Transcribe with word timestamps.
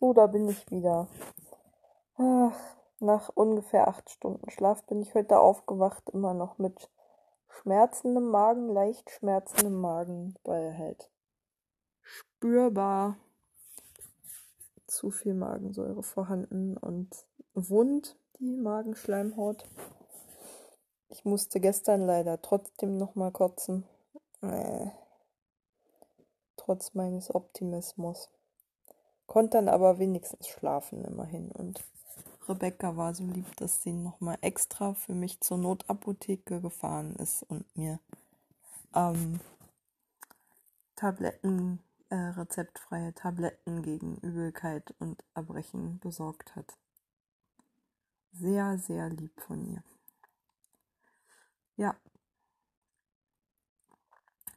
So, 0.00 0.14
da 0.14 0.26
bin 0.28 0.48
ich 0.48 0.70
wieder. 0.70 1.08
Ach, 2.16 2.58
nach 3.00 3.28
ungefähr 3.34 3.86
acht 3.86 4.08
Stunden 4.08 4.48
Schlaf 4.48 4.82
bin 4.84 5.02
ich 5.02 5.14
heute 5.14 5.38
aufgewacht, 5.38 6.08
immer 6.08 6.32
noch 6.32 6.56
mit 6.56 6.90
schmerzendem 7.48 8.30
Magen, 8.30 8.70
leicht 8.70 9.10
schmerzendem 9.10 9.78
Magen, 9.78 10.36
weil 10.42 10.78
halt 10.78 11.10
spürbar 12.00 13.18
zu 14.86 15.10
viel 15.10 15.34
Magensäure 15.34 16.02
vorhanden 16.02 16.78
und 16.78 17.26
wund 17.52 18.16
die 18.38 18.56
Magenschleimhaut. 18.56 19.68
Ich 21.10 21.26
musste 21.26 21.60
gestern 21.60 22.00
leider 22.00 22.40
trotzdem 22.40 22.96
noch 22.96 23.16
mal 23.16 23.32
kotzen. 23.32 23.84
Äh, 24.40 24.86
trotz 26.56 26.94
meines 26.94 27.34
Optimismus. 27.34 28.30
Konnte 29.30 29.58
dann 29.58 29.68
aber 29.68 30.00
wenigstens 30.00 30.48
schlafen 30.48 31.04
immerhin. 31.04 31.52
Und 31.52 31.84
Rebecca 32.48 32.96
war 32.96 33.14
so 33.14 33.22
lieb, 33.22 33.54
dass 33.58 33.80
sie 33.80 33.92
nochmal 33.92 34.36
extra 34.40 34.94
für 34.94 35.14
mich 35.14 35.40
zur 35.40 35.56
Notapotheke 35.56 36.60
gefahren 36.60 37.14
ist 37.14 37.44
und 37.44 37.64
mir 37.76 38.00
ähm, 38.92 39.38
Tabletten, 40.96 41.78
äh, 42.08 42.16
rezeptfreie 42.16 43.14
Tabletten 43.14 43.82
gegen 43.82 44.16
Übelkeit 44.16 44.92
und 44.98 45.22
Erbrechen 45.34 46.00
besorgt 46.00 46.56
hat. 46.56 46.76
Sehr, 48.32 48.78
sehr 48.78 49.10
lieb 49.10 49.40
von 49.42 49.64
ihr. 49.64 49.84
Ja. 51.76 51.94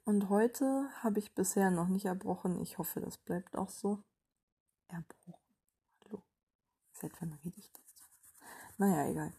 Und 0.03 0.29
heute 0.29 0.89
habe 1.03 1.19
ich 1.19 1.35
bisher 1.35 1.69
noch 1.69 1.89
nicht 1.89 2.05
erbrochen. 2.05 2.59
Ich 2.59 2.79
hoffe, 2.79 3.01
das 3.01 3.19
bleibt 3.19 3.55
auch 3.55 3.69
so 3.69 4.03
erbrochen. 4.93 5.33
Hallo. 6.05 6.21
Seit 6.93 7.11
wann 7.19 7.33
rede 7.43 7.57
ich 7.57 7.65
so? 7.65 7.81
Naja, 8.77 9.09
egal. 9.09 9.33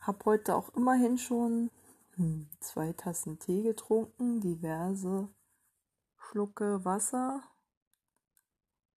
Hab 0.00 0.24
heute 0.24 0.54
auch 0.54 0.70
immerhin 0.74 1.18
schon 1.18 1.70
hm, 2.16 2.48
zwei 2.60 2.92
Tassen 2.92 3.38
Tee 3.38 3.62
getrunken, 3.62 4.40
diverse 4.40 5.28
Schlucke 6.16 6.84
Wasser 6.84 7.42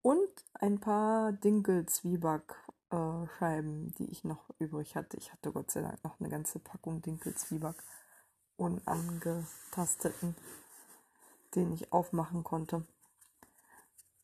und 0.02 0.28
ein 0.54 0.80
paar 0.80 1.30
Dinkelzwieback-Scheiben, 1.32 3.88
äh, 3.88 3.92
die 3.98 4.10
ich 4.10 4.24
noch 4.24 4.50
übrig 4.58 4.96
hatte. 4.96 5.16
Ich 5.16 5.32
hatte 5.32 5.52
Gott 5.52 5.70
sei 5.70 5.82
Dank 5.82 6.02
noch 6.04 6.20
eine 6.20 6.28
ganze 6.28 6.58
Packung 6.58 7.00
Dinkelzwieback 7.02 7.82
unangetasteten, 8.56 10.34
den 11.54 11.72
ich 11.72 11.92
aufmachen 11.92 12.42
konnte. 12.44 12.84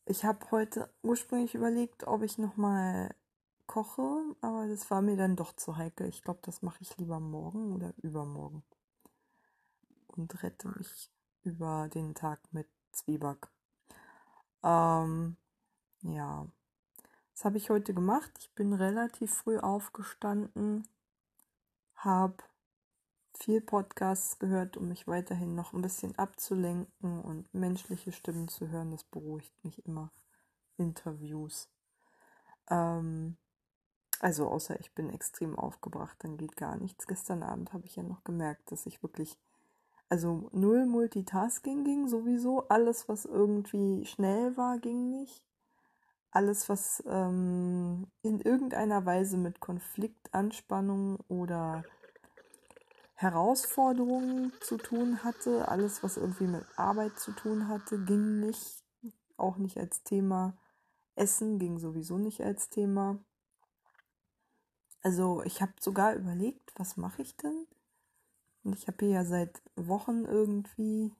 Ich 0.07 0.23
habe 0.23 0.51
heute 0.51 0.93
ursprünglich 1.01 1.55
überlegt, 1.55 2.05
ob 2.05 2.21
ich 2.21 2.37
nochmal 2.37 3.15
koche, 3.65 4.35
aber 4.41 4.67
das 4.67 4.91
war 4.91 5.01
mir 5.01 5.17
dann 5.17 5.35
doch 5.35 5.53
zu 5.53 5.77
heikel. 5.77 6.07
Ich 6.07 6.21
glaube, 6.21 6.41
das 6.43 6.61
mache 6.61 6.77
ich 6.81 6.95
lieber 6.97 7.19
morgen 7.19 7.73
oder 7.73 7.91
übermorgen. 8.03 8.63
Und 10.07 10.43
rette 10.43 10.67
mich 10.77 11.09
über 11.41 11.89
den 11.91 12.13
Tag 12.13 12.39
mit 12.51 12.67
Zwieback. 12.91 13.47
Ähm, 14.63 15.37
ja. 16.03 16.47
Was 17.33 17.43
habe 17.43 17.57
ich 17.57 17.71
heute 17.71 17.95
gemacht? 17.95 18.31
Ich 18.39 18.53
bin 18.53 18.73
relativ 18.73 19.33
früh 19.33 19.57
aufgestanden, 19.57 20.87
habe 21.95 22.37
viel 23.37 23.61
Podcasts 23.61 24.39
gehört, 24.39 24.77
um 24.77 24.87
mich 24.87 25.07
weiterhin 25.07 25.55
noch 25.55 25.73
ein 25.73 25.81
bisschen 25.81 26.17
abzulenken 26.17 27.21
und 27.21 27.53
menschliche 27.53 28.11
Stimmen 28.11 28.47
zu 28.47 28.69
hören. 28.69 28.91
Das 28.91 29.03
beruhigt 29.03 29.53
mich 29.63 29.85
immer. 29.85 30.11
Interviews. 30.77 31.69
Ähm, 32.69 33.37
also 34.19 34.47
außer 34.47 34.79
ich 34.79 34.93
bin 34.93 35.09
extrem 35.09 35.57
aufgebracht, 35.57 36.17
dann 36.19 36.37
geht 36.37 36.55
gar 36.55 36.77
nichts. 36.77 37.07
Gestern 37.07 37.43
Abend 37.43 37.73
habe 37.73 37.85
ich 37.85 37.95
ja 37.95 38.03
noch 38.03 38.23
gemerkt, 38.23 38.71
dass 38.71 38.85
ich 38.85 39.03
wirklich, 39.03 39.37
also 40.09 40.49
null 40.51 40.85
Multitasking 40.85 41.83
ging 41.83 42.07
sowieso. 42.07 42.67
Alles, 42.69 43.09
was 43.09 43.25
irgendwie 43.25 44.05
schnell 44.05 44.55
war, 44.57 44.79
ging 44.79 45.09
nicht. 45.09 45.43
Alles, 46.31 46.67
was 46.67 47.03
ähm, 47.07 48.07
in 48.21 48.41
irgendeiner 48.41 49.05
Weise 49.05 49.37
mit 49.37 49.59
Konflikt, 49.59 50.33
Anspannung 50.33 51.17
oder 51.27 51.85
Herausforderungen 53.15 54.51
zu 54.61 54.77
tun 54.77 55.23
hatte. 55.23 55.67
Alles, 55.67 56.03
was 56.03 56.17
irgendwie 56.17 56.47
mit 56.47 56.65
Arbeit 56.75 57.17
zu 57.17 57.31
tun 57.31 57.67
hatte, 57.67 58.03
ging 58.03 58.39
nicht. 58.39 58.83
Auch 59.37 59.57
nicht 59.57 59.77
als 59.77 60.03
Thema. 60.03 60.57
Essen 61.15 61.59
ging 61.59 61.79
sowieso 61.79 62.17
nicht 62.17 62.41
als 62.41 62.69
Thema. 62.69 63.19
Also 65.01 65.43
ich 65.43 65.61
habe 65.61 65.73
sogar 65.79 66.15
überlegt, 66.15 66.73
was 66.77 66.97
mache 66.97 67.21
ich 67.21 67.35
denn? 67.37 67.67
Und 68.63 68.75
ich 68.75 68.87
habe 68.87 69.05
hier 69.05 69.15
ja 69.15 69.25
seit 69.25 69.61
Wochen 69.75 70.25
irgendwie 70.25 71.13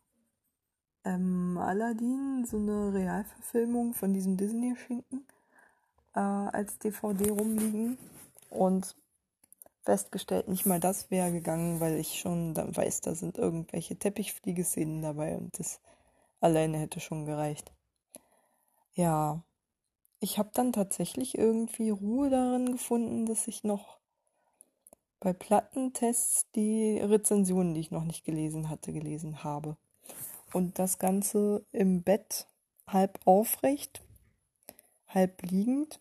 ähm, 1.03 1.57
Aladdin, 1.57 2.45
so 2.45 2.57
eine 2.57 2.93
Realverfilmung 2.93 3.93
von 3.93 4.13
diesem 4.13 4.37
Disney-Schinken, 4.37 5.25
äh, 6.15 6.19
als 6.19 6.79
DVD 6.79 7.29
rumliegen. 7.29 7.97
Und 8.49 8.95
festgestellt, 9.85 10.47
nicht 10.47 10.65
mal 10.65 10.79
das 10.79 11.11
wäre 11.11 11.31
gegangen, 11.31 11.79
weil 11.79 11.95
ich 11.95 12.19
schon 12.19 12.55
weiß, 12.55 13.01
da 13.01 13.15
sind 13.15 13.37
irgendwelche 13.37 13.97
Teppichfliegeszenen 13.97 15.01
dabei 15.01 15.37
und 15.37 15.57
das 15.59 15.79
alleine 16.41 16.77
hätte 16.79 16.99
schon 16.99 17.25
gereicht. 17.25 17.71
Ja, 18.93 19.43
ich 20.19 20.37
habe 20.37 20.49
dann 20.53 20.73
tatsächlich 20.73 21.37
irgendwie 21.37 21.89
Ruhe 21.91 22.29
darin 22.29 22.71
gefunden, 22.71 23.25
dass 23.25 23.47
ich 23.47 23.63
noch 23.63 23.99
bei 25.19 25.33
Plattentests 25.33 26.51
die 26.55 26.99
Rezensionen, 26.99 27.73
die 27.73 27.81
ich 27.81 27.91
noch 27.91 28.03
nicht 28.03 28.25
gelesen 28.25 28.69
hatte, 28.69 28.93
gelesen 28.93 29.43
habe. 29.43 29.77
Und 30.53 30.79
das 30.79 30.99
Ganze 30.99 31.65
im 31.71 32.03
Bett 32.03 32.47
halb 32.87 33.19
aufrecht, 33.25 34.01
halb 35.07 35.41
liegend 35.43 35.99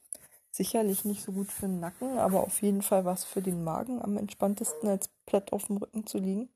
Sicherlich 0.56 1.04
nicht 1.04 1.24
so 1.24 1.32
gut 1.32 1.50
für 1.50 1.66
den 1.66 1.80
Nacken, 1.80 2.16
aber 2.16 2.44
auf 2.44 2.62
jeden 2.62 2.82
Fall 2.82 3.04
was 3.04 3.24
für 3.24 3.42
den 3.42 3.64
Magen 3.64 4.00
am 4.00 4.16
entspanntesten 4.16 4.88
als 4.88 5.08
platt 5.26 5.52
auf 5.52 5.66
dem 5.66 5.78
Rücken 5.78 6.06
zu 6.06 6.18
liegen. 6.18 6.48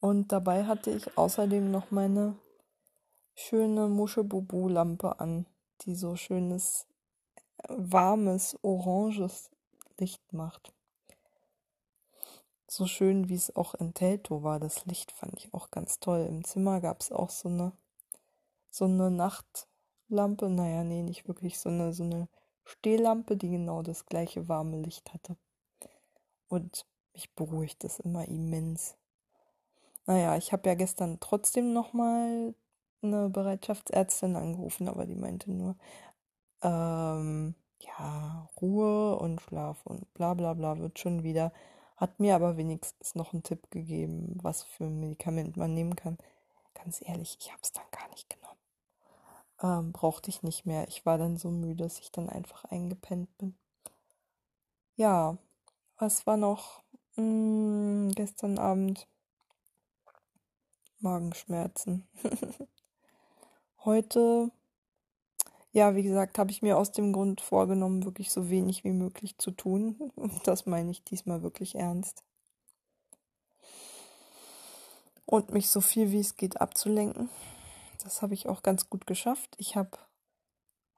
Und 0.00 0.32
dabei 0.32 0.64
hatte 0.64 0.90
ich 0.92 1.18
außerdem 1.18 1.70
noch 1.70 1.90
meine 1.90 2.34
schöne 3.34 3.88
Muschebubu-Lampe 3.88 5.20
an, 5.20 5.44
die 5.82 5.94
so 5.94 6.16
schönes, 6.16 6.86
warmes, 7.68 8.58
oranges 8.62 9.50
Licht 9.98 10.32
macht. 10.32 10.72
So 12.68 12.86
schön, 12.86 13.28
wie 13.28 13.34
es 13.34 13.54
auch 13.54 13.74
in 13.74 13.92
Telto 13.92 14.42
war, 14.42 14.60
das 14.60 14.86
Licht 14.86 15.12
fand 15.12 15.34
ich 15.36 15.52
auch 15.52 15.70
ganz 15.70 16.00
toll. 16.00 16.24
Im 16.26 16.42
Zimmer 16.42 16.80
gab 16.80 17.02
es 17.02 17.12
auch 17.12 17.28
so 17.28 17.50
eine, 17.50 17.72
so 18.70 18.86
eine 18.86 19.10
Nachtlampe, 19.10 20.48
naja, 20.48 20.84
nee, 20.84 21.02
nicht 21.02 21.28
wirklich, 21.28 21.58
so 21.58 21.68
eine, 21.68 21.92
so 21.92 22.04
eine 22.04 22.28
Stehlampe, 22.68 23.36
die 23.36 23.48
genau 23.48 23.82
das 23.82 24.06
gleiche 24.06 24.48
warme 24.48 24.76
Licht 24.82 25.12
hatte. 25.14 25.36
Und 26.48 26.86
mich 27.14 27.34
beruhigt 27.34 27.82
es 27.84 27.98
immer 27.98 28.28
immens. 28.28 28.96
Naja, 30.06 30.36
ich 30.36 30.52
habe 30.52 30.68
ja 30.68 30.74
gestern 30.74 31.18
trotzdem 31.20 31.72
nochmal 31.72 32.54
eine 33.02 33.30
Bereitschaftsärztin 33.30 34.36
angerufen, 34.36 34.88
aber 34.88 35.06
die 35.06 35.14
meinte 35.14 35.50
nur, 35.50 35.76
ähm, 36.62 37.54
ja, 37.80 38.48
Ruhe 38.60 39.16
und 39.16 39.40
Schlaf 39.40 39.84
und 39.86 40.12
bla 40.14 40.34
bla 40.34 40.54
bla 40.54 40.78
wird 40.78 40.98
schon 40.98 41.22
wieder. 41.22 41.52
Hat 41.96 42.20
mir 42.20 42.34
aber 42.34 42.56
wenigstens 42.56 43.14
noch 43.14 43.32
einen 43.32 43.42
Tipp 43.42 43.70
gegeben, 43.70 44.38
was 44.42 44.62
für 44.62 44.84
ein 44.84 45.00
Medikament 45.00 45.56
man 45.56 45.74
nehmen 45.74 45.96
kann. 45.96 46.18
Ganz 46.74 47.02
ehrlich, 47.02 47.38
ich 47.40 47.50
habe 47.50 47.60
es 47.62 47.72
dann 47.72 47.86
gar 47.90 48.08
nicht 48.10 48.30
genommen 48.30 48.47
ähm, 49.62 49.92
brauchte 49.92 50.30
ich 50.30 50.42
nicht 50.42 50.66
mehr. 50.66 50.86
Ich 50.88 51.04
war 51.06 51.18
dann 51.18 51.36
so 51.36 51.50
müde, 51.50 51.84
dass 51.84 51.98
ich 51.98 52.12
dann 52.12 52.28
einfach 52.28 52.64
eingepennt 52.64 53.36
bin. 53.38 53.56
Ja, 54.96 55.38
was 55.96 56.26
war 56.26 56.36
noch 56.36 56.82
hm, 57.14 58.12
gestern 58.14 58.58
Abend? 58.58 59.08
Magenschmerzen. 61.00 62.08
Heute, 63.84 64.50
ja, 65.72 65.94
wie 65.94 66.02
gesagt, 66.02 66.38
habe 66.38 66.50
ich 66.50 66.62
mir 66.62 66.76
aus 66.76 66.90
dem 66.90 67.12
Grund 67.12 67.40
vorgenommen, 67.40 68.04
wirklich 68.04 68.32
so 68.32 68.50
wenig 68.50 68.82
wie 68.84 68.92
möglich 68.92 69.38
zu 69.38 69.50
tun. 69.50 70.12
Das 70.44 70.66
meine 70.66 70.90
ich 70.90 71.04
diesmal 71.04 71.42
wirklich 71.42 71.76
ernst. 71.76 72.24
Und 75.26 75.52
mich 75.52 75.70
so 75.70 75.80
viel 75.80 76.10
wie 76.10 76.20
es 76.20 76.36
geht 76.36 76.60
abzulenken. 76.60 77.28
Das 78.08 78.22
habe 78.22 78.32
ich 78.32 78.48
auch 78.48 78.62
ganz 78.62 78.88
gut 78.88 79.06
geschafft. 79.06 79.54
Ich 79.58 79.76
habe 79.76 79.98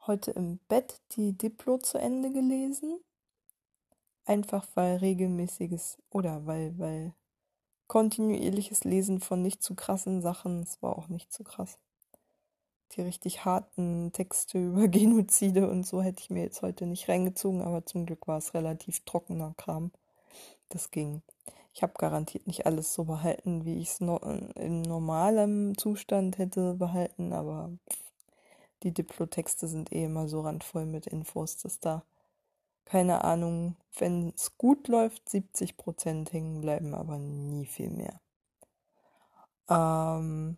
heute 0.06 0.30
im 0.30 0.58
Bett 0.68 1.00
die 1.16 1.32
Diplo 1.32 1.78
zu 1.78 1.98
Ende 1.98 2.30
gelesen. 2.30 3.00
Einfach 4.26 4.64
weil 4.74 4.98
regelmäßiges 4.98 5.98
oder 6.10 6.46
weil, 6.46 6.78
weil 6.78 7.12
kontinuierliches 7.88 8.84
Lesen 8.84 9.18
von 9.18 9.42
nicht 9.42 9.60
zu 9.60 9.74
krassen 9.74 10.22
Sachen, 10.22 10.62
es 10.62 10.80
war 10.82 10.96
auch 10.96 11.08
nicht 11.08 11.32
zu 11.32 11.42
krass, 11.42 11.80
die 12.92 13.02
richtig 13.02 13.44
harten 13.44 14.12
Texte 14.12 14.58
über 14.64 14.86
Genozide 14.86 15.68
und 15.68 15.84
so 15.84 16.02
hätte 16.02 16.22
ich 16.22 16.30
mir 16.30 16.44
jetzt 16.44 16.62
heute 16.62 16.86
nicht 16.86 17.08
reingezogen, 17.08 17.60
aber 17.60 17.84
zum 17.86 18.06
Glück 18.06 18.28
war 18.28 18.38
es 18.38 18.54
relativ 18.54 19.00
trockener 19.04 19.52
Kram. 19.56 19.90
Das 20.68 20.92
ging. 20.92 21.22
Ich 21.72 21.82
habe 21.82 21.94
garantiert 21.98 22.46
nicht 22.46 22.66
alles 22.66 22.94
so 22.94 23.04
behalten, 23.04 23.64
wie 23.64 23.80
ich 23.80 23.88
es 23.90 24.00
no 24.00 24.16
in 24.56 24.82
normalem 24.82 25.76
Zustand 25.78 26.38
hätte 26.38 26.74
behalten, 26.74 27.32
aber 27.32 27.70
die 28.82 28.92
Diplotexte 28.92 29.68
sind 29.68 29.92
eh 29.92 30.04
immer 30.04 30.28
so 30.28 30.40
randvoll 30.40 30.84
mit 30.84 31.06
Infos, 31.06 31.56
dass 31.56 31.80
da, 31.80 32.04
keine 32.84 33.24
Ahnung, 33.24 33.76
wenn 33.98 34.30
es 34.36 34.58
gut 34.58 34.88
läuft, 34.88 35.28
70 35.28 35.76
Prozent 35.76 36.32
hängen 36.32 36.60
bleiben, 36.60 36.94
aber 36.94 37.18
nie 37.18 37.66
viel 37.66 37.90
mehr. 37.90 38.20
Ähm, 39.68 40.56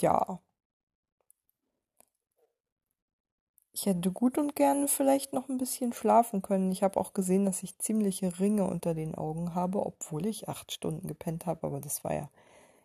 ja, 0.00 0.40
Ich 3.74 3.86
hätte 3.86 4.10
gut 4.12 4.36
und 4.38 4.54
gerne 4.54 4.86
vielleicht 4.86 5.32
noch 5.32 5.48
ein 5.48 5.56
bisschen 5.58 5.92
schlafen 5.92 6.42
können. 6.42 6.72
Ich 6.72 6.82
habe 6.82 7.00
auch 7.00 7.14
gesehen, 7.14 7.44
dass 7.46 7.62
ich 7.62 7.78
ziemliche 7.78 8.38
Ringe 8.38 8.64
unter 8.66 8.94
den 8.94 9.14
Augen 9.14 9.54
habe, 9.54 9.84
obwohl 9.84 10.26
ich 10.26 10.48
acht 10.48 10.72
Stunden 10.72 11.06
gepennt 11.08 11.46
habe. 11.46 11.66
Aber 11.66 11.80
das 11.80 12.04
war 12.04 12.12
ja, 12.14 12.28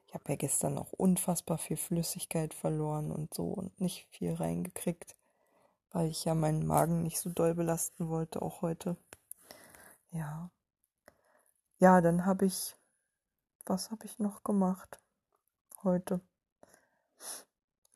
ich 0.08 0.14
habe 0.14 0.24
ja 0.30 0.36
gestern 0.36 0.78
auch 0.78 0.94
unfassbar 0.94 1.58
viel 1.58 1.78
Flüssigkeit 1.78 2.54
verloren 2.54 3.12
und 3.12 3.34
so 3.34 3.46
und 3.48 3.80
nicht 3.82 4.08
viel 4.12 4.34
reingekriegt, 4.34 5.16
weil 5.92 6.10
ich 6.10 6.26
ja 6.26 6.36
meinen 6.36 6.66
Magen 6.66 7.04
nicht 7.04 7.20
so 7.20 7.30
doll 7.30 7.54
belasten 7.56 8.10
wollte, 8.10 8.42
auch 8.42 8.62
heute. 8.62 8.96
Ja. 10.12 10.50
Ja, 11.80 12.02
dann 12.02 12.26
habe 12.26 12.46
ich, 12.46 12.76
was 13.66 13.92
habe 13.92 14.06
ich 14.06 14.20
noch 14.20 14.44
gemacht 14.44 15.00
heute? 15.84 16.22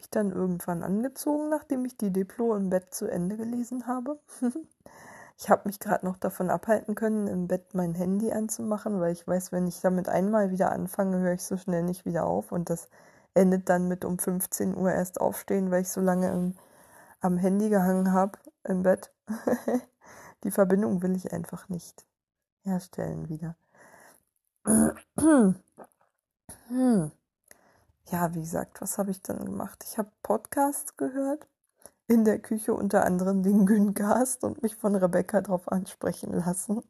Mich 0.02 0.10
dann 0.10 0.32
irgendwann 0.32 0.82
angezogen, 0.84 1.50
nachdem 1.50 1.86
ich 1.86 1.96
die 1.96 2.12
Diplo 2.12 2.56
im 2.56 2.70
Bett 2.72 2.94
zu 2.94 3.06
Ende 3.06 3.38
gelesen 3.38 3.86
habe. 3.86 4.20
ich 5.38 5.50
habe 5.50 5.68
mich 5.68 5.80
gerade 5.80 6.06
noch 6.06 6.18
davon 6.18 6.50
abhalten 6.50 6.96
können, 6.96 7.28
im 7.28 7.48
Bett 7.48 7.76
mein 7.76 7.94
Handy 7.94 8.32
anzumachen, 8.32 9.00
weil 9.00 9.14
ich 9.14 9.28
weiß, 9.28 9.52
wenn 9.52 9.68
ich 9.68 9.80
damit 9.82 10.10
einmal 10.10 10.50
wieder 10.50 10.72
anfange, 10.72 11.20
höre 11.20 11.34
ich 11.34 11.44
so 11.44 11.56
schnell 11.56 11.84
nicht 11.84 12.06
wieder 12.06 12.26
auf 12.26 12.52
und 12.52 12.72
das 12.72 12.90
endet 13.36 13.70
dann 13.70 13.88
mit 13.88 14.04
um 14.04 14.18
15 14.18 14.76
Uhr 14.76 14.92
erst 14.92 15.22
aufstehen, 15.22 15.70
weil 15.70 15.84
ich 15.84 15.90
so 15.90 16.02
lange 16.02 16.32
im, 16.32 16.56
am 17.22 17.38
Handy 17.38 17.70
gehangen 17.70 18.12
habe 18.12 18.40
im 18.64 18.82
Bett. 18.82 19.12
die 20.44 20.52
Verbindung 20.52 21.04
will 21.04 21.16
ich 21.16 21.32
einfach 21.32 21.70
nicht 21.70 22.08
herstellen 22.64 23.30
wieder. 23.30 23.56
hm 26.68 27.12
ja, 28.10 28.34
wie 28.34 28.42
gesagt, 28.42 28.82
was 28.82 28.98
habe 28.98 29.12
ich 29.12 29.22
dann 29.22 29.46
gemacht? 29.46 29.84
Ich 29.88 29.98
habe 29.98 30.12
Podcasts 30.24 30.98
gehört, 30.98 31.48
in 32.08 32.26
der 32.26 32.40
Küche 32.40 32.74
unter 32.74 33.06
anderem 33.06 33.44
den 33.44 33.66
Güncast 33.68 34.44
und 34.44 34.62
mich 34.64 34.76
von 34.76 34.96
Rebecca 34.96 35.42
darauf 35.42 35.72
ansprechen 35.72 36.34
lassen. 36.34 36.84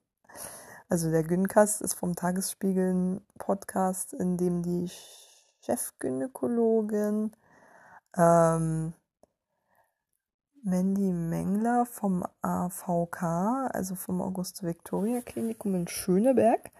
Also 0.90 1.10
der 1.12 1.24
Güncast 1.24 1.82
ist 1.82 1.94
vom 1.94 2.16
Tagesspiegel 2.16 2.94
ein 2.94 3.22
Podcast, 3.38 4.14
in 4.14 4.38
dem 4.38 4.62
die 4.62 4.90
Chefgynäkologin 5.62 7.32
ähm, 8.18 8.94
Mandy 10.64 11.12
Mengler 11.12 11.86
vom 11.86 12.24
AVK, 12.42 13.24
also 13.74 13.96
vom 13.96 14.22
Auguste 14.22 14.68
Victoria 14.68 15.22
Klinikum 15.22 15.76
in 15.76 15.88
Schöneberg, 15.88 16.72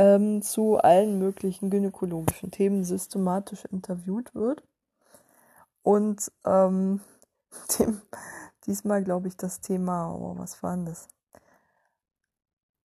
ähm, 0.00 0.40
zu 0.40 0.78
allen 0.78 1.18
möglichen 1.18 1.68
gynäkologischen 1.68 2.50
Themen 2.50 2.84
systematisch 2.84 3.66
interviewt 3.66 4.34
wird. 4.34 4.62
Und 5.82 6.32
ähm, 6.46 7.00
dem, 7.78 8.00
diesmal 8.64 9.04
glaube 9.04 9.28
ich 9.28 9.36
das 9.36 9.60
Thema, 9.60 10.14
oh, 10.14 10.38
was 10.38 10.62
war 10.62 10.74
denn 10.74 10.86
das? 10.86 11.06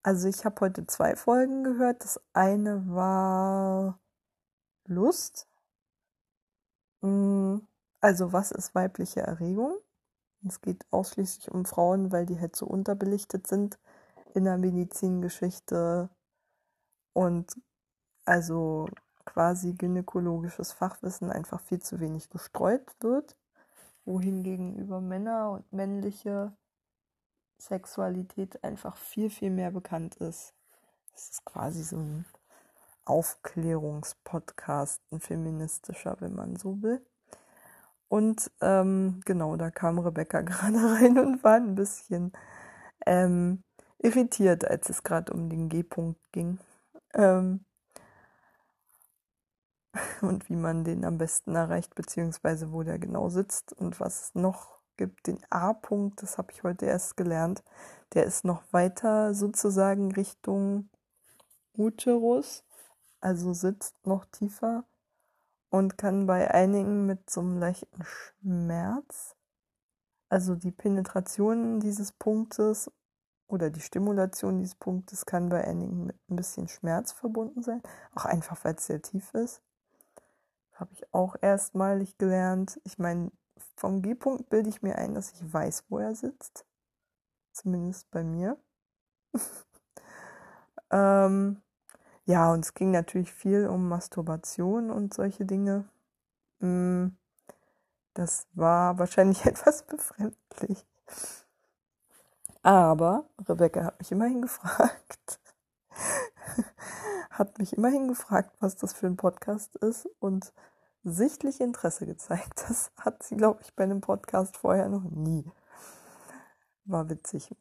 Also 0.03 0.27
ich 0.27 0.43
habe 0.43 0.59
heute 0.59 0.85
zwei 0.87 1.15
Folgen 1.15 1.63
gehört. 1.63 2.03
Das 2.03 2.19
eine 2.33 2.83
war 2.89 3.97
Lust. 4.85 5.47
Mm, 7.01 7.59
also 8.01 8.33
was 8.33 8.51
ist 8.51 8.75
weibliche 8.75 9.21
Erregung? 9.21 9.77
Es 10.45 10.59
geht 10.59 10.85
ausschließlich 10.91 11.49
um 11.51 11.63
Frauen, 11.63 12.11
weil 12.11 12.25
die 12.25 12.39
halt 12.41 12.57
so 12.57 12.65
unterbelichtet 12.65 13.47
sind 13.47 13.79
in 14.33 14.43
der 14.43 14.57
Medizingeschichte 14.57 16.09
und 17.15 17.55
also 18.25 18.89
quasi 19.23 19.73
gynäkologisches 19.73 20.73
Fachwissen 20.73 21.31
einfach 21.31 21.61
viel 21.61 21.81
zu 21.81 21.99
wenig 22.01 22.29
gestreut 22.29 22.85
wird, 22.99 23.37
wohingegen 24.03 24.75
über 24.75 24.99
Männer 24.99 25.51
und 25.51 25.71
männliche 25.71 26.51
Sexualität 27.57 28.61
einfach 28.63 28.97
viel, 28.97 29.29
viel 29.29 29.49
mehr 29.49 29.71
bekannt 29.71 30.15
ist. 30.17 30.53
Das 31.13 31.29
ist 31.29 31.45
quasi 31.45 31.83
so 31.83 31.95
ein 31.97 32.25
Aufklärungspodcast, 33.05 35.01
ein 35.11 35.21
feministischer, 35.21 36.17
wenn 36.19 36.35
man 36.35 36.57
so 36.57 36.81
will. 36.81 37.01
Und 38.09 38.51
ähm, 38.59 39.21
genau, 39.23 39.55
da 39.55 39.71
kam 39.71 39.99
Rebecca 39.99 40.41
gerade 40.43 40.77
rein 40.77 41.17
und 41.17 41.45
war 41.45 41.55
ein 41.55 41.75
bisschen 41.75 42.33
ähm, 43.05 43.63
irritiert, 43.99 44.65
als 44.65 44.89
es 44.89 45.03
gerade 45.03 45.31
um 45.31 45.49
den 45.49 45.69
G-Punkt 45.69 46.19
ging. 46.33 46.59
Ähm, 47.15 47.65
und 50.21 50.49
wie 50.49 50.55
man 50.55 50.83
den 50.83 51.05
am 51.05 51.17
besten 51.17 51.55
erreicht, 51.55 51.95
beziehungsweise 51.95 52.71
wo 52.71 52.83
der 52.83 52.99
genau 52.99 53.29
sitzt 53.29 53.73
und 53.73 53.99
was 53.99 54.23
es 54.23 54.35
noch 54.35 54.75
gibt. 54.97 55.27
Den 55.27 55.39
A-Punkt, 55.49 56.21
das 56.21 56.37
habe 56.37 56.51
ich 56.51 56.63
heute 56.63 56.85
erst 56.85 57.17
gelernt, 57.17 57.63
der 58.13 58.25
ist 58.25 58.45
noch 58.45 58.61
weiter 58.71 59.33
sozusagen 59.33 60.11
Richtung 60.11 60.89
Uterus, 61.77 62.63
also 63.19 63.53
sitzt 63.53 64.05
noch 64.05 64.25
tiefer 64.25 64.85
und 65.69 65.97
kann 65.97 66.25
bei 66.25 66.51
einigen 66.51 67.05
mit 67.05 67.29
so 67.29 67.41
einem 67.41 67.57
leichten 67.57 68.03
Schmerz, 68.03 69.35
also 70.29 70.55
die 70.55 70.71
Penetration 70.71 71.79
dieses 71.79 72.11
Punktes 72.13 72.91
oder 73.47 73.69
die 73.69 73.81
Stimulation 73.81 74.59
dieses 74.59 74.75
Punktes 74.75 75.25
kann 75.25 75.49
bei 75.49 75.63
einigen 75.63 76.05
mit 76.07 76.17
ein 76.29 76.35
bisschen 76.35 76.67
Schmerz 76.67 77.11
verbunden 77.11 77.61
sein, 77.61 77.81
auch 78.15 78.25
einfach 78.25 78.63
weil 78.63 78.75
es 78.75 78.87
sehr 78.87 79.01
tief 79.01 79.33
ist. 79.33 79.61
Habe 80.73 80.93
ich 80.93 81.13
auch 81.13 81.35
erstmalig 81.41 82.17
gelernt. 82.17 82.79
Ich 82.83 82.97
meine, 82.97 83.31
vom 83.75 84.01
G-Punkt 84.01 84.49
bilde 84.49 84.69
ich 84.69 84.81
mir 84.81 84.97
ein, 84.97 85.13
dass 85.13 85.31
ich 85.31 85.53
weiß, 85.53 85.85
wo 85.89 85.99
er 85.99 86.15
sitzt. 86.15 86.65
Zumindest 87.53 88.11
bei 88.11 88.23
mir. 88.23 88.57
ähm, 90.91 91.61
ja, 92.25 92.51
und 92.51 92.65
es 92.65 92.73
ging 92.73 92.91
natürlich 92.91 93.31
viel 93.33 93.67
um 93.67 93.87
Masturbation 93.87 94.89
und 94.89 95.13
solche 95.13 95.45
Dinge. 95.45 95.87
Mm, 96.59 97.09
das 98.13 98.47
war 98.53 98.97
wahrscheinlich 98.97 99.45
etwas 99.45 99.83
befremdlich. 99.83 100.85
Aber 102.65 103.29
Rebecca 103.47 103.83
hat 103.83 103.99
mich 103.99 104.11
immerhin 104.11 104.41
gefragt, 104.41 105.39
hat 107.29 107.59
mich 107.59 107.73
immerhin 107.77 108.07
gefragt, 108.07 108.57
was 108.59 108.75
das 108.75 108.91
für 108.91 109.05
ein 109.05 109.17
Podcast 109.17 109.75
ist 109.75 110.07
und 110.17 110.51
sichtlich 111.03 111.61
Interesse 111.61 112.07
gezeigt. 112.07 112.65
Das 112.67 112.91
hat 112.97 113.21
sie, 113.21 113.37
glaube 113.37 113.61
ich, 113.61 113.75
bei 113.75 113.83
einem 113.83 114.01
Podcast 114.01 114.57
vorher 114.57 114.89
noch 114.89 115.03
nie. 115.03 115.45
War 116.85 117.07
witzig. 117.07 117.55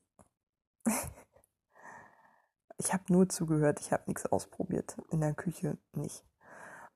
Ich 2.79 2.95
habe 2.95 3.05
nur 3.09 3.29
zugehört, 3.29 3.81
ich 3.81 3.93
habe 3.93 4.05
nichts 4.07 4.25
ausprobiert. 4.25 4.97
In 5.11 5.21
der 5.21 5.35
Küche 5.35 5.77
nicht. 5.93 6.25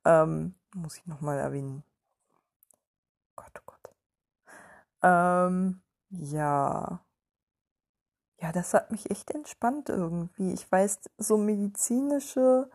Ähm, 0.07 0.55
muss 0.75 0.97
ich 0.97 1.07
nochmal 1.07 1.39
erwähnen. 1.39 1.85
Gott, 3.37 3.53
oh 3.59 3.63
Gott. 3.67 3.95
Ähm, 5.03 5.83
ja. 6.09 7.05
Ja, 8.41 8.53
das 8.53 8.73
hat 8.73 8.91
mich 8.93 9.11
echt 9.11 9.31
entspannt 9.33 9.89
irgendwie. 9.89 10.53
Ich 10.53 10.71
weiß, 10.71 11.01
so 11.19 11.37
medizinische, 11.37 12.71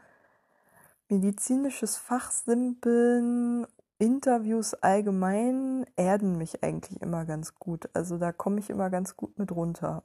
medizinisches 1.08 1.98
Fachsimpeln, 1.98 3.66
Interviews 3.98 4.74
allgemein 4.74 5.86
erden 5.96 6.38
mich 6.38 6.64
eigentlich 6.64 7.02
immer 7.02 7.26
ganz 7.26 7.56
gut. 7.56 7.90
Also 7.94 8.18
da 8.18 8.34
komme 8.34 8.60
ich 8.60 8.70
immer 8.70 8.90
ganz 8.90 9.16
gut 9.16 9.40
mit 9.40 9.52
runter. 9.54 10.04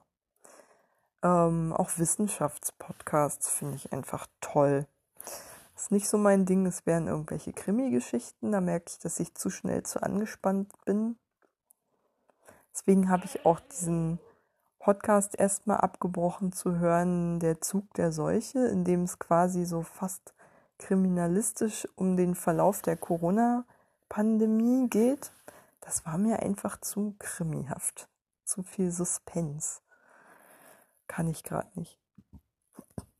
Ähm, 1.22 1.72
auch 1.72 1.90
Wissenschaftspodcasts 1.98 3.48
finde 3.50 3.76
ich 3.76 3.92
einfach 3.92 4.28
toll. 4.40 4.86
Ist 5.74 5.90
nicht 5.90 6.08
so 6.08 6.18
mein 6.18 6.44
Ding, 6.46 6.66
es 6.66 6.86
wären 6.86 7.08
irgendwelche 7.08 7.52
Krimi-Geschichten, 7.52 8.52
da 8.52 8.60
merke 8.60 8.86
ich, 8.88 8.98
dass 8.98 9.18
ich 9.20 9.34
zu 9.34 9.50
schnell 9.50 9.82
zu 9.82 10.02
angespannt 10.02 10.72
bin. 10.84 11.16
Deswegen 12.72 13.08
habe 13.08 13.24
ich 13.24 13.44
auch 13.44 13.58
diesen 13.60 14.20
Podcast 14.78 15.38
erstmal 15.38 15.78
abgebrochen 15.78 16.52
zu 16.52 16.78
hören, 16.78 17.40
Der 17.40 17.60
Zug 17.60 17.92
der 17.94 18.12
Seuche, 18.12 18.66
in 18.66 18.84
dem 18.84 19.02
es 19.02 19.18
quasi 19.18 19.64
so 19.64 19.82
fast 19.82 20.34
kriminalistisch 20.78 21.88
um 21.96 22.16
den 22.16 22.34
Verlauf 22.34 22.82
der 22.82 22.96
Corona 22.96 23.64
Pandemie 24.08 24.88
geht, 24.88 25.32
das 25.80 26.06
war 26.06 26.18
mir 26.18 26.40
einfach 26.40 26.80
zu 26.80 27.16
krimihaft. 27.18 28.08
Zu 28.44 28.62
viel 28.62 28.90
Suspense. 28.90 29.80
Kann 31.06 31.28
ich 31.28 31.42
gerade 31.42 31.68
nicht. 31.74 31.98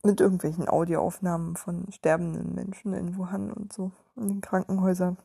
Mit 0.03 0.21
irgendwelchen 0.21 0.69
Audioaufnahmen 0.69 1.55
von 1.55 1.91
sterbenden 1.91 2.55
Menschen 2.55 2.93
in 2.93 3.17
Wuhan 3.17 3.51
und 3.51 3.73
so 3.73 3.91
in 4.15 4.29
den 4.29 4.41
Krankenhäusern. 4.41 5.17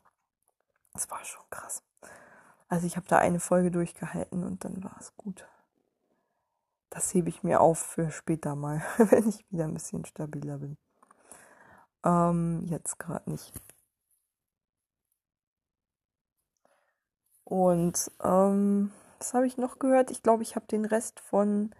Das 0.92 1.10
war 1.10 1.24
schon 1.24 1.44
krass. 1.50 1.82
Also 2.68 2.86
ich 2.86 2.96
habe 2.96 3.06
da 3.08 3.18
eine 3.18 3.40
Folge 3.40 3.70
durchgehalten 3.70 4.42
und 4.42 4.64
dann 4.64 4.82
war 4.82 4.96
es 4.98 5.16
gut. 5.16 5.46
Das 6.94 7.12
hebe 7.12 7.28
ich 7.28 7.42
mir 7.42 7.60
auf 7.60 7.78
für 7.80 8.12
später 8.12 8.54
mal, 8.54 8.80
wenn 8.98 9.28
ich 9.28 9.44
wieder 9.50 9.64
ein 9.64 9.74
bisschen 9.74 10.04
stabiler 10.04 10.58
bin. 10.58 10.76
Ähm, 12.04 12.64
jetzt 12.66 13.00
gerade 13.00 13.28
nicht. 13.28 13.52
Und 17.42 18.12
ähm, 18.22 18.92
was 19.18 19.34
habe 19.34 19.46
ich 19.48 19.58
noch 19.58 19.80
gehört? 19.80 20.12
Ich 20.12 20.22
glaube, 20.22 20.44
ich 20.44 20.54
habe 20.54 20.66
den 20.66 20.84
Rest 20.84 21.18
von 21.18 21.74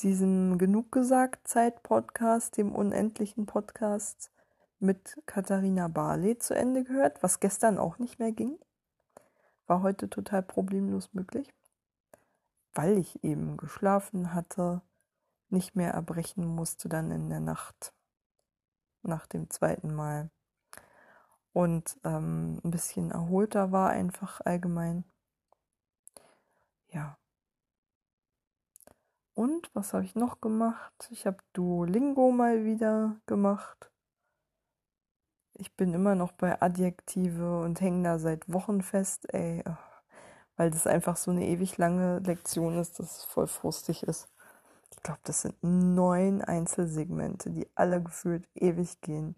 diesem 0.00 0.56
Genug 0.56 0.90
gesagt 0.90 1.46
Zeit 1.46 1.82
Podcast, 1.82 2.56
dem 2.56 2.74
unendlichen 2.74 3.44
Podcast 3.44 4.30
mit 4.78 5.18
Katharina 5.26 5.88
Barley 5.88 6.38
zu 6.38 6.54
Ende 6.54 6.84
gehört, 6.84 7.22
was 7.22 7.38
gestern 7.38 7.76
auch 7.76 7.98
nicht 7.98 8.18
mehr 8.18 8.32
ging. 8.32 8.58
War 9.66 9.82
heute 9.82 10.08
total 10.08 10.42
problemlos 10.42 11.12
möglich, 11.12 11.52
weil 12.74 12.98
ich 12.98 13.22
eben 13.24 13.56
geschlafen 13.56 14.34
hatte, 14.34 14.82
nicht 15.48 15.76
mehr 15.76 15.92
erbrechen 15.92 16.46
musste 16.46 16.88
dann 16.88 17.10
in 17.10 17.28
der 17.28 17.40
Nacht 17.40 17.94
nach 19.02 19.26
dem 19.26 19.50
zweiten 19.50 19.94
Mal 19.94 20.30
und 21.52 21.98
ähm, 22.04 22.60
ein 22.64 22.70
bisschen 22.70 23.10
erholter 23.10 23.72
war 23.72 23.90
einfach 23.90 24.40
allgemein. 24.44 25.04
Ja. 26.88 27.18
Und 29.34 29.70
was 29.74 29.92
habe 29.92 30.04
ich 30.04 30.14
noch 30.14 30.40
gemacht? 30.40 31.08
Ich 31.10 31.26
habe 31.26 31.38
Duolingo 31.52 32.30
mal 32.30 32.64
wieder 32.64 33.20
gemacht. 33.26 33.90
Ich 35.54 35.74
bin 35.76 35.94
immer 35.94 36.14
noch 36.14 36.32
bei 36.32 36.60
Adjektive 36.60 37.60
und 37.60 37.80
hänge 37.80 38.04
da 38.04 38.18
seit 38.18 38.50
Wochen 38.52 38.82
fest, 38.82 39.32
ey. 39.32 39.62
Weil 40.62 40.70
das 40.70 40.86
einfach 40.86 41.16
so 41.16 41.32
eine 41.32 41.48
ewig 41.48 41.76
lange 41.76 42.20
Lektion 42.20 42.78
ist, 42.78 43.00
dass 43.00 43.18
es 43.18 43.24
voll 43.24 43.48
frustig 43.48 44.04
ist. 44.04 44.28
Ich 44.92 45.02
glaube, 45.02 45.18
das 45.24 45.42
sind 45.42 45.56
neun 45.60 46.40
Einzelsegmente, 46.40 47.50
die 47.50 47.66
alle 47.74 48.00
gefühlt 48.00 48.48
ewig 48.54 49.00
gehen. 49.00 49.34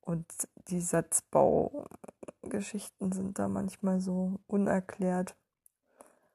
Und 0.00 0.26
die 0.68 0.80
Satzbaugeschichten 0.80 3.10
sind 3.10 3.40
da 3.40 3.48
manchmal 3.48 4.00
so 4.00 4.38
unerklärt, 4.46 5.34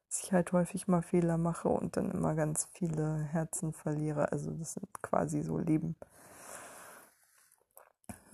dass 0.10 0.22
ich 0.22 0.34
halt 0.34 0.52
häufig 0.52 0.90
mal 0.90 1.02
Fehler 1.02 1.38
mache 1.38 1.70
und 1.70 1.96
dann 1.96 2.12
immer 2.12 2.36
ganz 2.36 2.68
viele 2.74 3.20
Herzen 3.20 3.72
verliere. 3.72 4.34
Also 4.34 4.52
das 4.52 4.74
sind 4.74 5.02
quasi 5.02 5.44
so 5.44 5.58
Leben. 5.58 5.96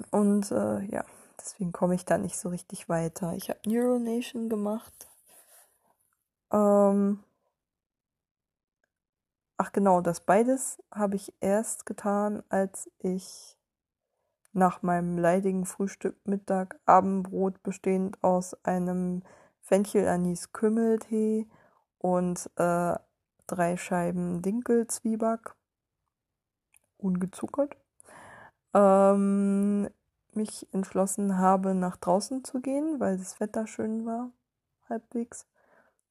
Und 0.10 0.52
äh, 0.52 0.82
ja, 0.86 1.06
deswegen 1.46 1.72
komme 1.72 1.96
ich 1.96 2.06
da 2.06 2.18
nicht 2.18 2.38
so 2.38 2.50
richtig 2.50 2.90
weiter. 2.90 3.34
Ich 3.34 3.50
habe 3.50 3.60
Neuronation 3.66 4.50
gemacht. 4.50 5.08
Ähm 6.52 7.24
Ach 9.58 9.72
genau, 9.72 10.02
das 10.02 10.20
beides 10.20 10.84
habe 10.92 11.16
ich 11.16 11.34
erst 11.40 11.86
getan, 11.86 12.44
als 12.50 12.90
ich 13.00 13.58
nach 14.52 14.82
meinem 14.82 15.18
leidigen 15.18 15.66
Frühstück 15.66 16.18
Mittag 16.26 16.78
Abendbrot 16.86 17.64
bestehend 17.64 18.22
aus 18.22 18.54
einem 18.66 19.24
Fenchel-Anis-Kümmeltee 19.62 21.48
und 22.00 22.50
äh, 22.58 22.96
drei 23.48 23.78
Scheiben 23.78 24.42
Dinkelzwieback, 24.42 25.56
ungezuckert, 26.98 27.78
ähm, 28.74 29.90
mich 30.36 30.68
entschlossen 30.74 31.38
habe, 31.38 31.74
nach 31.76 31.98
draußen 31.98 32.44
zu 32.44 32.62
gehen, 32.62 33.00
weil 33.00 33.18
das 33.18 33.40
Wetter 33.40 33.68
schön 33.68 34.06
war, 34.06 34.32
halbwegs. 34.90 35.46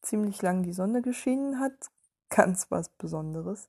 Ziemlich 0.03 0.43
lang 0.43 0.63
die 0.63 0.73
Sonne 0.73 1.03
geschienen 1.03 1.61
hat, 1.61 1.91
ganz 2.29 2.71
was 2.71 2.89
Besonderes 2.89 3.69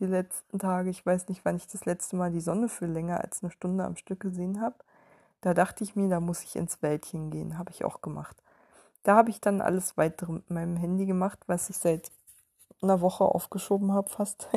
die 0.00 0.06
letzten 0.06 0.58
Tage. 0.58 0.90
Ich 0.90 1.04
weiß 1.04 1.28
nicht, 1.28 1.44
wann 1.44 1.56
ich 1.56 1.68
das 1.68 1.84
letzte 1.84 2.16
Mal 2.16 2.32
die 2.32 2.40
Sonne 2.40 2.68
für 2.68 2.86
länger 2.86 3.20
als 3.20 3.42
eine 3.42 3.52
Stunde 3.52 3.84
am 3.84 3.96
Stück 3.96 4.20
gesehen 4.20 4.60
habe. 4.60 4.76
Da 5.42 5.54
dachte 5.54 5.84
ich 5.84 5.94
mir, 5.94 6.08
da 6.08 6.20
muss 6.20 6.42
ich 6.42 6.56
ins 6.56 6.82
Wäldchen 6.82 7.30
gehen. 7.30 7.58
Habe 7.58 7.70
ich 7.70 7.84
auch 7.84 8.00
gemacht. 8.00 8.42
Da 9.02 9.16
habe 9.16 9.30
ich 9.30 9.40
dann 9.40 9.60
alles 9.60 9.96
weitere 9.96 10.32
mit 10.32 10.50
meinem 10.50 10.76
Handy 10.76 11.06
gemacht, 11.06 11.38
was 11.46 11.70
ich 11.70 11.78
seit 11.78 12.10
einer 12.82 13.00
Woche 13.00 13.24
aufgeschoben 13.24 13.92
habe 13.92 14.10
fast. 14.10 14.48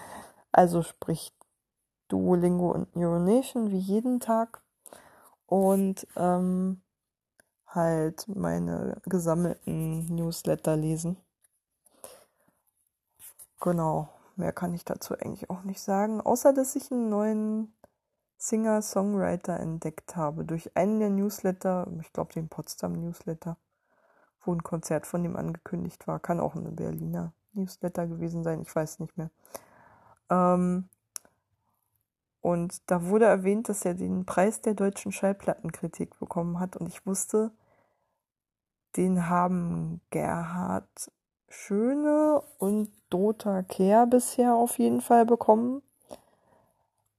also 0.52 0.82
sprich 0.82 1.32
Duolingo 2.08 2.70
und 2.72 2.94
Neuronation 2.96 3.70
wie 3.70 3.78
jeden 3.78 4.20
Tag. 4.20 4.61
Und 5.52 6.06
ähm, 6.16 6.80
halt 7.66 8.26
meine 8.28 9.02
gesammelten 9.04 10.06
Newsletter 10.14 10.76
lesen. 10.76 11.18
Genau 13.60 14.08
mehr 14.36 14.52
kann 14.52 14.74
ich 14.74 14.84
dazu 14.84 15.14
eigentlich 15.14 15.50
auch 15.50 15.62
nicht 15.62 15.80
sagen, 15.80 16.20
außer 16.20 16.52
dass 16.52 16.76
ich 16.76 16.90
einen 16.90 17.08
neuen 17.08 17.74
Singer-Songwriter 18.38 19.58
entdeckt 19.60 20.16
habe 20.16 20.44
durch 20.44 20.76
einen 20.76 20.98
der 20.98 21.10
Newsletter, 21.10 21.86
ich 22.00 22.12
glaube 22.12 22.32
den 22.32 22.48
Potsdam 22.48 22.94
Newsletter, 22.94 23.56
wo 24.44 24.52
ein 24.52 24.62
Konzert 24.62 25.06
von 25.06 25.24
ihm 25.24 25.36
angekündigt 25.36 26.06
war. 26.08 26.18
Kann 26.18 26.40
auch 26.40 26.56
eine 26.56 26.72
Berliner 26.72 27.32
Newsletter 27.52 28.06
gewesen 28.06 28.42
sein, 28.42 28.62
ich 28.62 28.74
weiß 28.74 28.98
nicht 28.98 29.16
mehr. 29.16 29.30
Ähm, 30.30 30.88
und 32.42 32.90
da 32.90 33.06
wurde 33.06 33.26
erwähnt, 33.26 33.68
dass 33.68 33.84
er 33.84 33.94
den 33.94 34.26
Preis 34.26 34.60
der 34.60 34.74
deutschen 34.74 35.12
Schallplattenkritik 35.12 36.18
bekommen 36.18 36.58
hat. 36.58 36.76
Und 36.76 36.88
ich 36.88 37.06
wusste, 37.06 37.52
den 38.96 39.28
haben 39.28 40.00
Gerhard 40.10 41.12
Schöne 41.48 42.42
und 42.58 42.90
Dota 43.10 43.62
Kehr 43.62 44.06
bisher 44.06 44.54
auf 44.54 44.78
jeden 44.78 45.00
Fall 45.00 45.24
bekommen. 45.24 45.82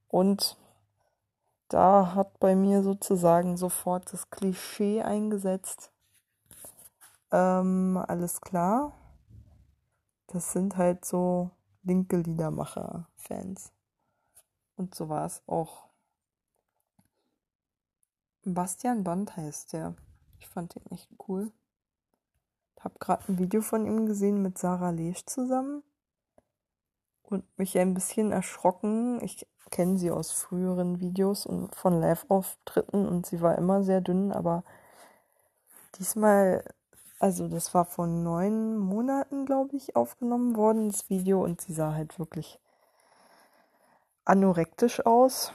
Und 0.09 0.57
da 1.69 2.13
hat 2.15 2.39
bei 2.39 2.55
mir 2.55 2.83
sozusagen 2.83 3.55
sofort 3.55 4.11
das 4.11 4.29
Klischee 4.29 5.03
eingesetzt. 5.03 5.91
Ähm, 7.31 8.03
alles 8.07 8.41
klar. 8.41 8.91
Das 10.27 10.51
sind 10.51 10.75
halt 10.75 11.05
so 11.05 11.51
linke 11.83 12.17
Liedermacher-Fans. 12.17 13.71
Und 14.83 14.95
so 14.95 15.09
war 15.09 15.25
es 15.25 15.41
auch. 15.47 15.87
Bastian 18.45 19.03
Band 19.03 19.37
heißt 19.37 19.73
der. 19.73 19.95
Ich 20.39 20.47
fand 20.47 20.75
den 20.75 20.85
echt 20.91 21.09
cool 21.27 21.51
habe 22.83 22.95
gerade 22.99 23.23
ein 23.27 23.39
Video 23.39 23.61
von 23.61 23.85
ihm 23.85 24.05
gesehen 24.05 24.41
mit 24.41 24.57
Sarah 24.57 24.89
Lesch 24.89 25.25
zusammen 25.25 25.83
und 27.23 27.45
mich 27.57 27.77
ein 27.77 27.93
bisschen 27.93 28.31
erschrocken. 28.31 29.21
Ich 29.23 29.47
kenne 29.71 29.97
sie 29.97 30.11
aus 30.11 30.31
früheren 30.31 30.99
Videos 30.99 31.45
und 31.45 31.75
von 31.75 31.99
Live-Auftritten 31.99 33.07
und 33.07 33.25
sie 33.25 33.41
war 33.41 33.57
immer 33.57 33.83
sehr 33.83 34.01
dünn, 34.01 34.31
aber 34.31 34.63
diesmal, 35.97 36.63
also 37.19 37.47
das 37.47 37.73
war 37.73 37.85
vor 37.85 38.07
neun 38.07 38.77
Monaten, 38.77 39.45
glaube 39.45 39.75
ich, 39.75 39.95
aufgenommen 39.95 40.55
worden, 40.55 40.89
das 40.89 41.09
Video, 41.09 41.43
und 41.43 41.61
sie 41.61 41.73
sah 41.73 41.93
halt 41.93 42.19
wirklich 42.19 42.59
anorektisch 44.25 45.05
aus. 45.05 45.53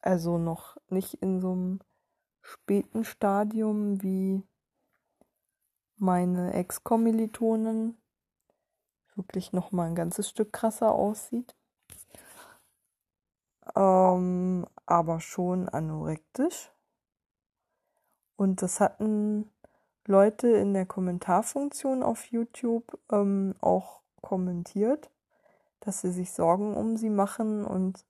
Also 0.00 0.38
noch 0.38 0.76
nicht 0.88 1.14
in 1.14 1.40
so 1.40 1.52
einem 1.52 1.80
späten 2.42 3.04
Stadium 3.04 4.02
wie 4.02 4.42
meine 5.96 6.52
Ex-Kommilitonin 6.52 7.96
wirklich 9.14 9.52
noch 9.52 9.72
mal 9.72 9.86
ein 9.86 9.94
ganzes 9.94 10.28
Stück 10.28 10.52
krasser 10.52 10.92
aussieht. 10.92 11.54
Ähm, 13.76 14.66
aber 14.86 15.20
schon 15.20 15.68
anorektisch. 15.68 16.70
Und 18.36 18.62
das 18.62 18.80
hatten 18.80 19.50
Leute 20.06 20.48
in 20.48 20.74
der 20.74 20.86
Kommentarfunktion 20.86 22.02
auf 22.02 22.26
YouTube 22.26 22.98
ähm, 23.10 23.54
auch 23.60 24.02
kommentiert, 24.20 25.10
dass 25.84 26.00
sie 26.00 26.10
sich 26.10 26.32
Sorgen 26.32 26.74
um 26.74 26.96
sie 26.96 27.10
machen 27.10 27.64
und 27.64 28.04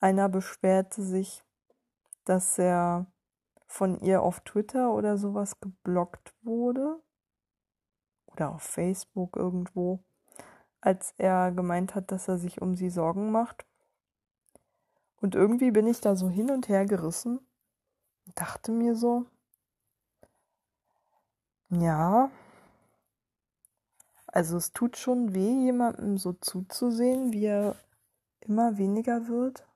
einer 0.00 0.28
beschwerte 0.28 1.02
sich, 1.02 1.44
dass 2.24 2.58
er 2.58 3.06
von 3.66 4.00
ihr 4.00 4.22
auf 4.22 4.40
Twitter 4.40 4.92
oder 4.92 5.16
sowas 5.16 5.60
geblockt 5.60 6.34
wurde 6.42 7.00
oder 8.26 8.50
auf 8.54 8.62
Facebook 8.62 9.36
irgendwo, 9.36 10.00
als 10.80 11.14
er 11.16 11.52
gemeint 11.52 11.94
hat, 11.94 12.10
dass 12.10 12.28
er 12.28 12.38
sich 12.38 12.60
um 12.60 12.74
sie 12.74 12.90
Sorgen 12.90 13.30
macht. 13.30 13.66
Und 15.20 15.34
irgendwie 15.34 15.70
bin 15.70 15.86
ich 15.86 16.00
da 16.00 16.14
so 16.16 16.28
hin 16.28 16.50
und 16.50 16.68
her 16.68 16.86
gerissen. 16.86 17.40
dachte 18.34 18.72
mir 18.72 18.94
so, 18.96 19.24
ja, 21.70 22.30
also 24.36 24.58
es 24.58 24.74
tut 24.74 24.98
schon 24.98 25.34
weh, 25.34 25.64
jemandem 25.64 26.18
so 26.18 26.34
zuzusehen, 26.34 27.32
wie 27.32 27.46
er 27.46 27.74
immer 28.40 28.76
weniger 28.76 29.28
wird. 29.28 29.66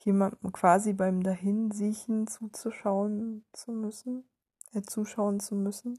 Jemandem 0.00 0.52
quasi 0.52 0.92
beim 0.92 1.22
Dahinsiechen 1.22 2.26
zuzuschauen 2.26 3.46
zu 3.54 3.72
müssen, 3.72 4.28
äh, 4.74 4.82
zuschauen 4.82 5.40
zu 5.40 5.54
müssen. 5.54 5.98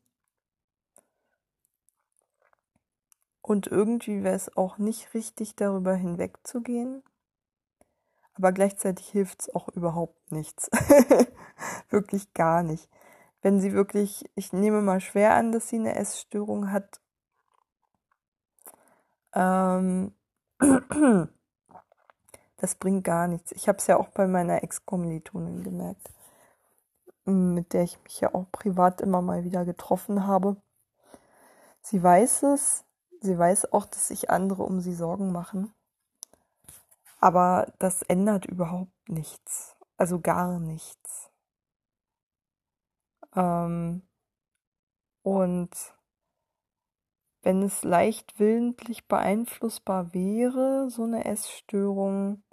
Und 3.41 3.65
irgendwie 3.65 4.23
wäre 4.23 4.35
es 4.35 4.55
auch 4.55 4.77
nicht 4.77 5.15
richtig, 5.15 5.55
darüber 5.55 5.95
hinwegzugehen. 5.95 7.01
Aber 8.35 8.51
gleichzeitig 8.51 9.09
hilft 9.09 9.41
es 9.41 9.55
auch 9.55 9.69
überhaupt 9.69 10.31
nichts. 10.31 10.69
wirklich 11.89 12.35
gar 12.35 12.61
nicht. 12.61 12.87
Wenn 13.41 13.59
sie 13.59 13.73
wirklich, 13.73 14.29
ich 14.35 14.53
nehme 14.53 14.81
mal 14.81 14.99
schwer 14.99 15.35
an, 15.35 15.51
dass 15.51 15.69
sie 15.69 15.77
eine 15.77 15.95
Essstörung 15.95 16.71
hat. 16.71 16.99
Ähm, 19.33 20.13
das 22.57 22.75
bringt 22.75 23.03
gar 23.03 23.27
nichts. 23.27 23.51
Ich 23.51 23.67
habe 23.67 23.77
es 23.77 23.87
ja 23.87 23.97
auch 23.97 24.09
bei 24.09 24.27
meiner 24.27 24.63
Ex-Kommilitonin 24.63 25.63
gemerkt, 25.63 26.09
mit 27.25 27.73
der 27.73 27.83
ich 27.83 28.01
mich 28.03 28.19
ja 28.19 28.33
auch 28.33 28.51
privat 28.51 29.01
immer 29.01 29.21
mal 29.21 29.43
wieder 29.43 29.65
getroffen 29.65 30.25
habe. 30.25 30.57
Sie 31.81 32.01
weiß 32.01 32.43
es, 32.43 32.83
sie 33.21 33.37
weiß 33.37 33.71
auch, 33.71 33.85
dass 33.85 34.09
sich 34.09 34.29
andere 34.29 34.63
um 34.63 34.81
sie 34.81 34.93
Sorgen 34.93 35.31
machen. 35.31 35.73
Aber 37.19 37.71
das 37.79 38.01
ändert 38.03 38.45
überhaupt 38.45 39.09
nichts. 39.09 39.75
Also 39.97 40.19
gar 40.19 40.59
nichts. 40.59 41.26
Ähm, 43.37 44.01
und 45.21 45.69
wenn 47.43 47.61
es 47.61 47.83
leicht 47.83 48.39
willentlich 48.39 49.07
beeinflussbar 49.07 50.13
wäre, 50.13 50.89
so 50.89 51.03
eine 51.03 51.25
Essstörung, 51.25 52.43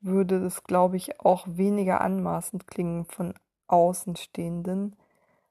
würde 0.00 0.36
es, 0.44 0.64
glaube 0.64 0.96
ich, 0.96 1.20
auch 1.20 1.46
weniger 1.48 2.00
anmaßend 2.00 2.66
klingen 2.66 3.04
von 3.06 3.34
Außenstehenden. 3.66 4.96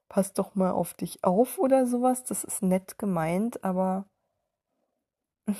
Pass 0.08 0.34
doch 0.34 0.55
mal 0.55 0.72
auf 0.72 0.93
dich 0.93 1.24
auf 1.24 1.58
oder 1.60 1.86
sowas. 1.86 2.24
Das 2.24 2.43
ist 2.43 2.62
nett 2.63 2.98
gemeint, 2.98 3.63
aber 3.63 4.05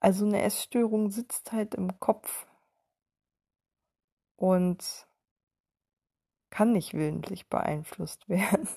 also 0.00 0.26
eine 0.26 0.42
Essstörung 0.42 1.10
sitzt 1.10 1.52
halt 1.52 1.74
im 1.74 1.98
Kopf 2.00 2.46
und 4.36 5.06
kann 6.54 6.70
nicht 6.70 6.94
willentlich 6.94 7.48
beeinflusst 7.48 8.28
werden. 8.28 8.68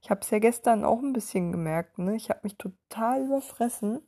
Ich 0.00 0.10
habe 0.10 0.20
es 0.20 0.30
ja 0.30 0.38
gestern 0.38 0.84
auch 0.84 1.00
ein 1.00 1.12
bisschen 1.12 1.50
gemerkt, 1.50 1.98
ne? 1.98 2.14
Ich 2.14 2.30
habe 2.30 2.40
mich 2.44 2.56
total 2.56 3.24
überfressen. 3.24 4.00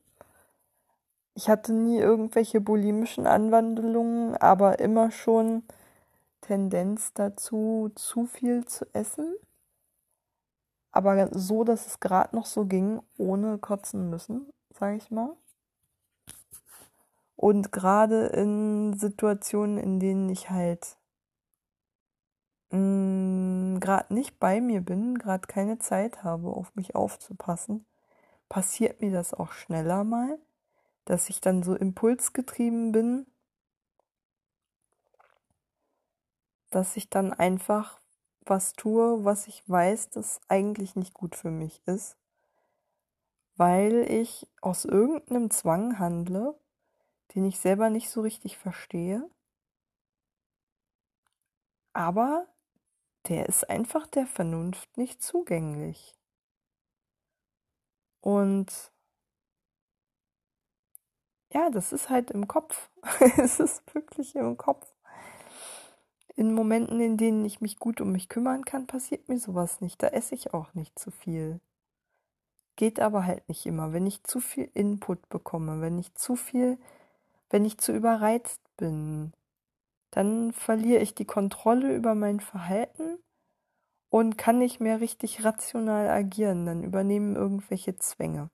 Ich 1.34 1.49
hatte 1.49 1.73
nie 1.73 1.99
irgendwelche 1.99 2.61
bulimischen 2.61 3.26
Anwandlungen, 3.26 4.37
aber 4.37 4.78
immer 4.78 5.11
schon 5.11 5.64
Tendenz 6.42 7.12
dazu, 7.12 7.90
zu 7.96 8.26
viel 8.26 8.64
zu 8.66 8.87
essen. 8.92 9.34
Aber 10.92 11.28
so, 11.32 11.64
dass 11.64 11.87
es 11.88 11.99
gerade 11.99 12.37
noch 12.37 12.46
so 12.46 12.66
ging, 12.66 13.02
ohne 13.18 13.58
kotzen 13.58 14.11
müssen, 14.11 14.49
sage 14.70 14.96
ich 14.96 15.11
mal. 15.11 15.34
Und 17.34 17.73
gerade 17.73 18.26
in 18.26 18.96
Situationen, 18.96 19.78
in 19.78 19.99
denen 19.99 20.28
ich 20.28 20.50
halt 20.50 20.96
gerade 23.80 24.12
nicht 24.12 24.38
bei 24.38 24.60
mir 24.60 24.80
bin, 24.80 25.18
gerade 25.18 25.46
keine 25.46 25.78
Zeit 25.78 26.24
habe, 26.24 26.48
auf 26.48 26.74
mich 26.74 26.94
aufzupassen, 26.94 27.87
passiert 28.48 29.00
mir 29.00 29.12
das 29.12 29.34
auch 29.34 29.52
schneller 29.52 30.04
mal, 30.04 30.38
dass 31.04 31.28
ich 31.28 31.40
dann 31.40 31.62
so 31.62 31.74
impulsgetrieben 31.74 32.92
bin, 32.92 33.26
dass 36.70 36.96
ich 36.96 37.10
dann 37.10 37.32
einfach 37.32 38.00
was 38.46 38.72
tue, 38.72 39.24
was 39.24 39.46
ich 39.46 39.68
weiß, 39.68 40.10
das 40.10 40.40
eigentlich 40.48 40.96
nicht 40.96 41.14
gut 41.14 41.37
für 41.37 41.50
mich 41.50 41.82
ist, 41.87 42.16
weil 43.56 44.10
ich 44.10 44.48
aus 44.60 44.84
irgendeinem 44.84 45.50
Zwang 45.50 45.98
handle 45.98 46.58
den 47.34 47.44
ich 47.44 47.58
selber 47.58 47.90
nicht 47.90 48.10
so 48.10 48.20
richtig 48.20 48.56
verstehe. 48.58 49.28
Aber 51.92 52.46
der 53.28 53.46
ist 53.46 53.68
einfach 53.68 54.06
der 54.06 54.26
Vernunft 54.26 54.96
nicht 54.96 55.22
zugänglich. 55.22 56.14
Und 58.20 58.92
ja, 61.52 61.70
das 61.70 61.92
ist 61.92 62.10
halt 62.10 62.30
im 62.30 62.48
Kopf. 62.48 62.90
es 63.38 63.60
ist 63.60 63.82
wirklich 63.94 64.34
im 64.34 64.56
Kopf. 64.56 64.92
In 66.37 66.52
Momenten, 66.52 67.00
in 67.00 67.16
denen 67.16 67.44
ich 67.44 67.60
mich 67.60 67.78
gut 67.78 68.00
um 68.00 68.10
mich 68.10 68.28
kümmern 68.28 68.64
kann, 68.64 68.87
passiert 68.87 69.28
mir 69.28 69.38
sowas 69.38 69.80
nicht. 69.80 70.02
Da 70.02 70.08
esse 70.08 70.34
ich 70.34 70.52
auch 70.52 70.74
nicht 70.74 70.98
zu 70.98 71.10
viel. 71.10 71.60
Geht 72.76 72.98
aber 72.98 73.24
halt 73.24 73.48
nicht 73.48 73.66
immer. 73.66 73.92
Wenn 73.92 74.06
ich 74.06 74.24
zu 74.24 74.40
viel 74.40 74.68
Input 74.74 75.28
bekomme, 75.28 75.80
wenn 75.80 75.98
ich 75.98 76.14
zu 76.14 76.34
viel 76.34 76.78
wenn 77.54 77.64
ich 77.64 77.78
zu 77.78 77.92
überreizt 77.92 78.60
bin, 78.76 79.32
dann 80.14 80.53
verliere 80.53 81.03
ich 81.03 81.16
die 81.16 81.24
Kontrolle 81.24 81.92
über 81.94 82.14
mein 82.14 82.38
Verhalten 82.38 83.18
und 84.11 84.38
kann 84.38 84.59
nicht 84.59 84.79
mehr 84.79 85.00
richtig 85.00 85.42
rational 85.44 86.09
agieren. 86.09 86.66
Dann 86.66 86.85
übernehmen 86.85 87.35
irgendwelche 87.35 87.96
Zwänge. 87.96 88.48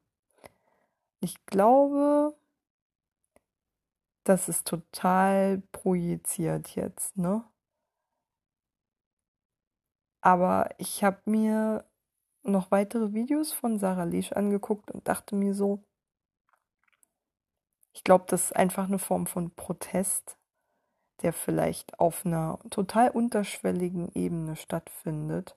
Ich 1.20 1.44
glaube, 1.44 2.34
das 4.24 4.48
ist 4.48 4.66
total 4.66 5.62
projiziert 5.70 6.74
jetzt, 6.76 7.18
ne? 7.18 7.44
Aber 10.22 10.70
ich 10.78 11.04
habe 11.04 11.20
mir 11.26 11.84
noch 12.42 12.70
weitere 12.70 13.12
Videos 13.12 13.52
von 13.52 13.78
Sarah 13.78 14.04
Lesch 14.04 14.32
angeguckt 14.32 14.90
und 14.90 15.08
dachte 15.08 15.36
mir 15.36 15.52
so, 15.52 15.84
ich 17.92 18.02
glaube, 18.02 18.24
das 18.28 18.44
ist 18.46 18.56
einfach 18.56 18.84
eine 18.84 18.98
Form 18.98 19.26
von 19.26 19.54
Protest, 19.54 20.38
der 21.22 21.32
vielleicht 21.32 21.98
auf 21.98 22.24
einer 22.26 22.58
total 22.70 23.10
unterschwelligen 23.10 24.10
Ebene 24.14 24.56
stattfindet, 24.56 25.56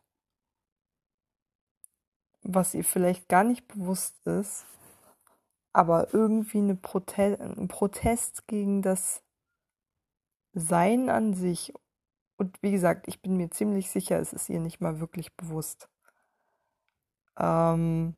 was 2.41 2.73
ihr 2.73 2.83
vielleicht 2.83 3.29
gar 3.29 3.43
nicht 3.43 3.67
bewusst 3.67 4.15
ist, 4.27 4.65
aber 5.73 6.13
irgendwie 6.13 6.59
eine 6.59 6.75
Prote 6.75 7.39
ein 7.39 7.67
Protest 7.67 8.47
gegen 8.47 8.81
das 8.81 9.23
Sein 10.53 11.09
an 11.09 11.33
sich. 11.33 11.73
Und 12.37 12.61
wie 12.61 12.71
gesagt, 12.71 13.07
ich 13.07 13.21
bin 13.21 13.37
mir 13.37 13.49
ziemlich 13.51 13.89
sicher, 13.89 14.19
es 14.19 14.33
ist 14.33 14.49
ihr 14.49 14.59
nicht 14.59 14.81
mal 14.81 14.99
wirklich 14.99 15.35
bewusst. 15.35 15.89
Ähm, 17.37 18.15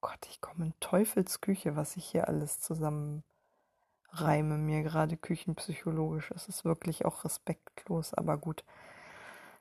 Gott, 0.00 0.26
ich 0.28 0.40
komme 0.40 0.66
in 0.66 0.74
Teufelsküche, 0.80 1.74
was 1.76 1.96
ich 1.96 2.06
hier 2.06 2.28
alles 2.28 2.60
zusammen 2.60 3.24
reime 4.22 4.58
mir 4.58 4.82
gerade 4.82 5.16
küchenpsychologisch. 5.16 6.30
Es 6.34 6.48
ist 6.48 6.64
wirklich 6.64 7.04
auch 7.04 7.24
respektlos, 7.24 8.14
aber 8.14 8.36
gut. 8.38 8.64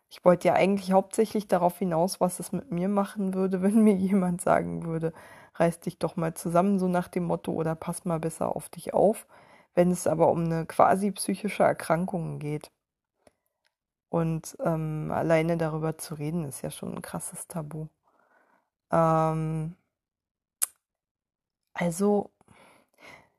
Ich 0.09 0.23
wollte 0.23 0.47
ja 0.47 0.53
eigentlich 0.53 0.91
hauptsächlich 0.91 1.47
darauf 1.47 1.77
hinaus, 1.79 2.21
was 2.21 2.39
es 2.39 2.51
mit 2.51 2.71
mir 2.71 2.87
machen 2.89 3.33
würde, 3.33 3.61
wenn 3.63 3.83
mir 3.83 3.95
jemand 3.95 4.41
sagen 4.41 4.85
würde, 4.85 5.13
reiß 5.55 5.79
dich 5.81 5.99
doch 5.99 6.15
mal 6.15 6.33
zusammen, 6.33 6.79
so 6.79 6.87
nach 6.87 7.07
dem 7.07 7.25
Motto, 7.25 7.51
oder 7.53 7.75
pass 7.75 8.05
mal 8.05 8.19
besser 8.19 8.55
auf 8.55 8.69
dich 8.69 8.93
auf, 8.93 9.27
wenn 9.75 9.91
es 9.91 10.07
aber 10.07 10.29
um 10.31 10.45
eine 10.45 10.65
quasi 10.65 11.11
psychische 11.11 11.63
Erkrankung 11.63 12.39
geht. 12.39 12.71
Und 14.09 14.55
ähm, 14.63 15.11
alleine 15.13 15.57
darüber 15.57 15.97
zu 15.97 16.15
reden, 16.15 16.45
ist 16.45 16.61
ja 16.61 16.71
schon 16.71 16.95
ein 16.95 17.01
krasses 17.01 17.47
Tabu. 17.47 17.87
Ähm, 18.91 19.75
also, 21.73 22.31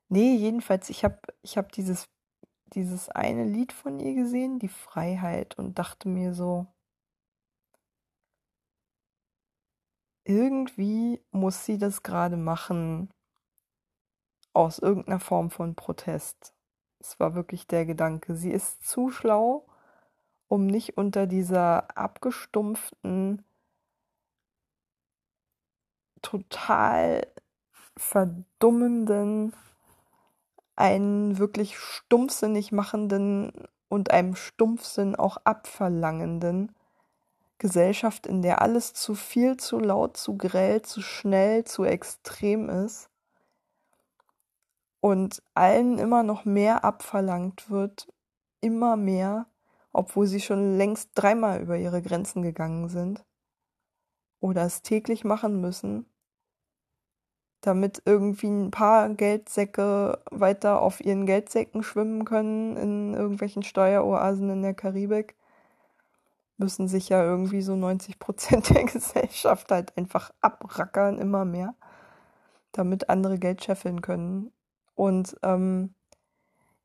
nee, 0.09 0.37
jedenfalls, 0.37 0.91
ich 0.91 1.05
habe 1.05 1.21
ich 1.43 1.57
hab 1.59 1.73
dieses, 1.73 2.09
dieses 2.75 3.09
eine 3.09 3.45
Lied 3.45 3.73
von 3.73 4.01
ihr 4.01 4.15
gesehen, 4.15 4.59
die 4.59 4.69
Freiheit, 4.69 5.59
und 5.59 5.79
dachte 5.79 6.09
mir 6.09 6.35
so, 6.35 6.67
irgendwie 10.25 11.23
muss 11.31 11.65
sie 11.65 11.79
das 11.79 12.03
gerade 12.03 12.37
machen 12.37 13.11
aus 14.53 14.79
irgendeiner 14.79 15.21
Form 15.21 15.51
von 15.51 15.75
Protest. 15.75 16.55
Es 16.99 17.21
war 17.21 17.35
wirklich 17.35 17.67
der 17.67 17.87
Gedanke, 17.87 18.35
sie 18.35 18.51
ist 18.51 18.87
zu 18.87 19.11
schlau, 19.11 19.67
um 20.49 20.67
nicht 20.67 20.97
unter 20.97 21.27
dieser 21.27 21.97
abgestumpften, 21.97 23.45
total 26.23 27.27
verdummenden 27.97 29.55
einen 30.77 31.39
wirklich 31.39 31.79
stumpfsinnig 31.79 32.71
machenden 32.71 33.53
und 33.89 34.11
einem 34.11 34.37
Stumpfsinn 34.37 35.17
auch 35.17 35.39
abverlangenden 35.45 36.75
Gesellschaft, 37.59 38.27
in 38.27 38.43
der 38.43 38.61
alles 38.61 38.93
zu 38.93 39.15
viel, 39.15 39.57
zu 39.57 39.79
laut, 39.79 40.17
zu 40.17 40.37
grell, 40.37 40.83
zu 40.83 41.01
schnell, 41.01 41.65
zu 41.65 41.85
extrem 41.85 42.69
ist 42.69 43.09
und 45.01 45.43
allen 45.55 45.99
immer 45.99 46.23
noch 46.23 46.45
mehr 46.45 46.85
abverlangt 46.85 47.71
wird, 47.71 48.13
immer 48.61 48.97
mehr, 48.97 49.47
obwohl 49.93 50.27
sie 50.27 50.41
schon 50.41 50.77
längst 50.77 51.11
dreimal 51.15 51.63
über 51.63 51.79
ihre 51.79 52.03
Grenzen 52.03 52.43
gegangen 52.43 52.89
sind 52.89 53.25
oder 54.41 54.63
es 54.67 54.83
täglich 54.83 55.25
machen 55.25 55.61
müssen, 55.61 56.07
damit 57.61 58.03
irgendwie 58.05 58.49
ein 58.49 58.71
paar 58.71 59.09
Geldsäcke 59.11 60.21
weiter 60.31 60.81
auf 60.81 61.01
ihren 61.01 61.27
Geldsäcken 61.27 61.83
schwimmen 61.83 62.25
können 62.25 62.77
in 62.77 63.15
irgendwelchen 63.15 63.63
Steueroasen 63.63 64.51
in 64.51 64.63
der 64.63 64.75
Karibik 64.75 65.35
müssen 66.59 66.89
sich 66.89 67.09
ja 67.09 67.23
irgendwie 67.23 67.63
so 67.63 67.77
90 67.77 68.19
Prozent 68.19 68.71
der 68.75 68.85
Gesellschaft 68.85 69.71
halt 69.71 69.97
einfach 69.97 70.33
abrackern, 70.41 71.19
immer 71.19 71.45
mehr, 71.45 71.75
damit 72.73 73.09
andere 73.09 73.39
Geld 73.39 73.65
scheffeln 73.65 74.01
können. 74.01 74.53
Und 74.95 75.37
ähm, 75.43 75.95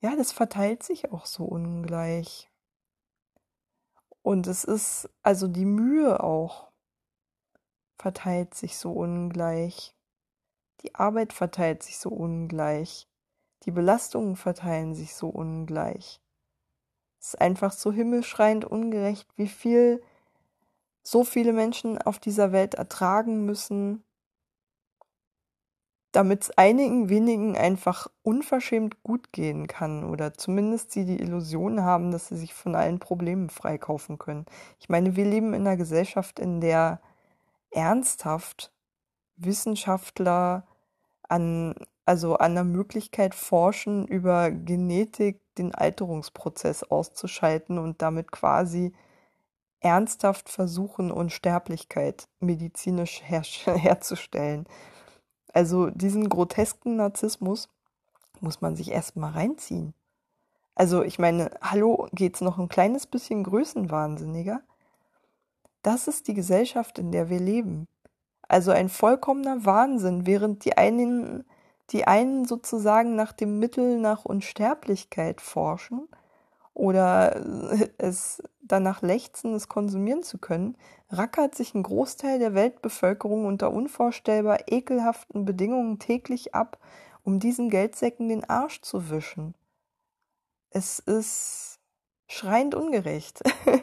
ja, 0.02 0.16
das 0.16 0.32
verteilt 0.32 0.84
sich 0.84 1.12
auch 1.12 1.26
so 1.26 1.46
ungleich. 1.46 2.50
Und 4.24 4.48
es 4.48 4.64
ist, 4.64 5.10
also 5.24 5.48
die 5.48 5.66
Mühe 5.66 6.22
auch 6.24 6.70
verteilt 7.98 8.54
sich 8.54 8.78
so 8.78 8.92
ungleich. 8.92 9.96
Die 10.84 10.96
Arbeit 10.96 11.34
verteilt 11.34 11.84
sich 11.84 11.98
so 11.98 12.10
ungleich. 12.10 13.08
Die 13.66 13.72
Belastungen 13.72 14.36
verteilen 14.36 14.96
sich 14.96 15.14
so 15.14 15.28
ungleich. 15.30 16.20
Es 17.20 17.30
ist 17.30 17.42
einfach 17.42 17.72
so 17.72 17.92
himmelschreiend 17.92 18.66
ungerecht, 18.66 19.28
wie 19.36 19.48
viel 19.48 20.02
so 21.04 21.24
viele 21.24 21.54
Menschen 21.54 22.00
auf 22.00 22.18
dieser 22.20 22.52
Welt 22.52 22.74
ertragen 22.76 23.46
müssen, 23.46 24.04
damit 26.12 26.44
es 26.44 26.58
einigen 26.58 27.10
wenigen 27.10 27.56
einfach 27.56 28.08
unverschämt 28.24 29.02
gut 29.04 29.32
gehen 29.32 29.68
kann 29.68 30.04
oder 30.04 30.34
zumindest 30.34 30.92
sie 30.92 31.06
die 31.06 31.20
Illusion 31.22 31.84
haben, 31.84 32.12
dass 32.12 32.28
sie 32.28 32.38
sich 32.38 32.54
von 32.54 32.76
allen 32.76 33.00
Problemen 33.00 33.50
freikaufen 33.50 34.18
können. 34.18 34.46
Ich 34.80 34.90
meine, 34.90 35.16
wir 35.16 35.26
leben 35.26 35.54
in 35.54 35.62
einer 35.62 35.78
Gesellschaft, 35.78 36.40
in 36.40 36.60
der 36.60 37.02
ernsthaft 37.70 38.74
Wissenschaftler 39.38 40.68
an 41.32 41.74
also 42.06 42.36
an 42.36 42.56
der 42.56 42.64
Möglichkeit 42.64 43.36
forschen, 43.36 44.06
über 44.08 44.52
Genetik 44.52 45.40
den 45.58 45.74
Alterungsprozess 45.74 46.84
auszuschalten 46.84 47.78
und 47.78 48.02
damit 48.02 48.32
quasi 48.32 48.94
ernsthaft 49.80 50.50
versuchen, 50.50 51.12
Unsterblichkeit 51.12 52.28
medizinisch 52.40 53.22
her 53.24 53.44
herzustellen. 53.66 54.68
Also 55.54 55.90
diesen 55.90 56.30
grotesken 56.30 56.98
Narzissmus 56.98 57.70
muss 58.40 58.62
man 58.62 58.76
sich 58.76 58.92
erstmal 58.92 59.32
reinziehen. 59.32 59.94
Also 60.76 61.04
ich 61.04 61.20
meine, 61.20 61.52
hallo, 61.62 62.08
geht's 62.14 62.42
noch 62.42 62.58
ein 62.58 62.70
kleines 62.70 63.06
bisschen 63.06 63.44
größenwahnsinniger? 63.44 64.62
Das 65.82 66.08
ist 66.08 66.28
die 66.28 66.34
Gesellschaft, 66.34 67.00
in 67.00 67.12
der 67.12 67.30
wir 67.30 67.40
leben. 67.40 67.88
Also 68.52 68.72
ein 68.72 68.90
vollkommener 68.90 69.64
Wahnsinn, 69.64 70.26
während 70.26 70.66
die 70.66 70.76
einen 70.78 71.46
die 71.92 72.06
einen 72.06 72.44
sozusagen 72.44 73.16
nach 73.16 73.32
dem 73.32 73.60
Mittel 73.60 73.98
nach 73.98 74.26
Unsterblichkeit 74.26 75.40
forschen 75.40 76.10
oder 76.74 77.42
es 77.98 78.44
danach 78.62 79.02
lechzen, 79.02 79.54
es 79.54 79.70
konsumieren 79.70 80.22
zu 80.22 80.38
können, 80.38 80.78
rackert 81.10 81.56
sich 81.56 81.74
ein 81.74 81.84
Großteil 81.84 82.40
der 82.40 82.54
Weltbevölkerung 82.54 83.46
unter 83.46 83.72
unvorstellbar 83.72 84.68
ekelhaften 84.68 85.46
Bedingungen 85.46 86.00
täglich 86.00 86.54
ab, 86.54 86.78
um 87.24 87.40
diesen 87.40 87.70
Geldsäcken 87.70 88.28
den 88.28 88.50
Arsch 88.50 88.82
zu 88.82 89.10
wischen. 89.10 89.56
Es 90.72 91.00
ist 91.00 91.80
schreiend 92.28 92.76
ungerecht. 92.76 93.44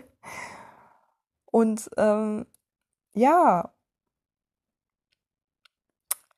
Und 1.51 1.89
ähm, 1.97 2.45
ja, 3.15 3.73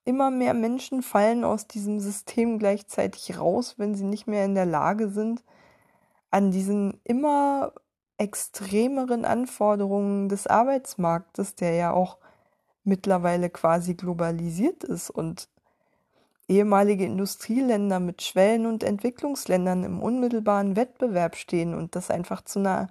immer 0.05 0.31
mehr 0.31 0.55
Menschen 0.55 1.03
fallen 1.03 1.45
aus 1.45 1.67
diesem 1.67 2.01
System 2.01 2.59
gleichzeitig 2.59 3.39
raus, 3.39 3.75
wenn 3.79 3.95
sie 3.95 4.05
nicht 4.05 4.27
mehr 4.27 4.45
in 4.45 4.55
der 4.55 4.67
Lage 4.67 5.09
sind, 5.09 5.45
an 6.31 6.51
diesen 6.51 7.01
immer 7.05 7.73
extremeren 8.19 9.25
Anforderungen 9.25 10.29
des 10.29 10.47
Arbeitsmarktes, 10.47 11.55
der 11.55 11.75
ja 11.75 11.93
auch 11.93 12.19
mittlerweile 12.85 13.51
quasi 13.51 13.95
globalisiert 13.95 14.85
ist 14.85 15.11
und 15.11 15.49
ehemalige 16.49 17.05
Industrieländer 17.05 18.01
mit 18.01 18.23
Schwellen- 18.23 18.67
und 18.67 18.83
Entwicklungsländern 18.83 19.85
im 19.85 20.03
unmittelbaren 20.03 20.77
Wettbewerb 20.77 21.37
stehen 21.37 21.75
und 21.75 21.95
das 21.95 22.11
einfach 22.11 22.43
zu 22.43 22.59
einer 22.59 22.89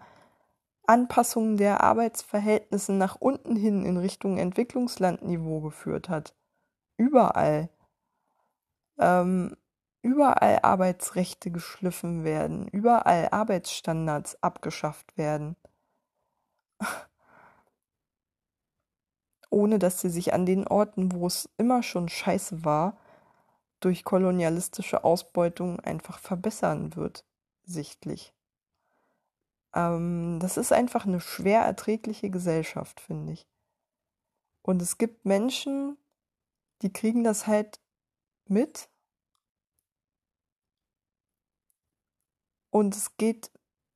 Anpassung 0.88 1.58
der 1.58 1.84
Arbeitsverhältnisse 1.84 2.94
nach 2.94 3.18
unten 3.20 3.56
hin 3.56 3.86
in 3.86 3.98
Richtung 3.98 4.38
Entwicklungslandniveau 4.38 5.60
geführt 5.60 6.10
hat 6.10 6.34
überall, 7.00 7.70
ähm, 9.00 9.56
überall 10.02 10.60
Arbeitsrechte 10.62 11.50
geschliffen 11.50 12.24
werden, 12.24 12.68
überall 12.68 13.30
Arbeitsstandards 13.32 14.44
abgeschafft 14.44 15.18
werden, 15.18 15.56
ohne 19.50 19.80
dass 19.80 20.02
sie 20.02 20.10
sich 20.10 20.34
an 20.34 20.46
den 20.46 20.68
Orten, 20.68 21.14
wo 21.14 21.26
es 21.26 21.50
immer 21.58 21.82
schon 21.84 22.10
scheiße 22.10 22.66
war, 22.66 22.98
durch 23.80 24.04
kolonialistische 24.04 25.04
Ausbeutung 25.06 25.80
einfach 25.80 26.20
verbessern 26.20 26.96
wird, 26.98 27.26
sichtlich. 27.64 28.34
Ähm, 29.74 30.40
das 30.42 30.58
ist 30.58 30.74
einfach 30.74 31.06
eine 31.06 31.22
schwer 31.22 31.62
erträgliche 31.62 32.30
Gesellschaft, 32.30 33.00
finde 33.00 33.34
ich. 33.34 33.48
Und 34.62 34.82
es 34.82 34.98
gibt 34.98 35.26
Menschen, 35.26 35.98
die 36.82 36.92
kriegen 36.92 37.24
das 37.24 37.48
halt 37.48 37.80
mit. 38.48 38.90
Und 42.72 42.96
es 42.96 43.18
geht 43.18 43.52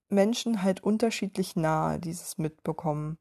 Menschen 0.10 0.64
halt 0.64 0.84
unterschiedlich 0.84 1.56
nahe, 1.56 2.00
dieses 2.00 2.38
Mitbekommen. 2.38 3.18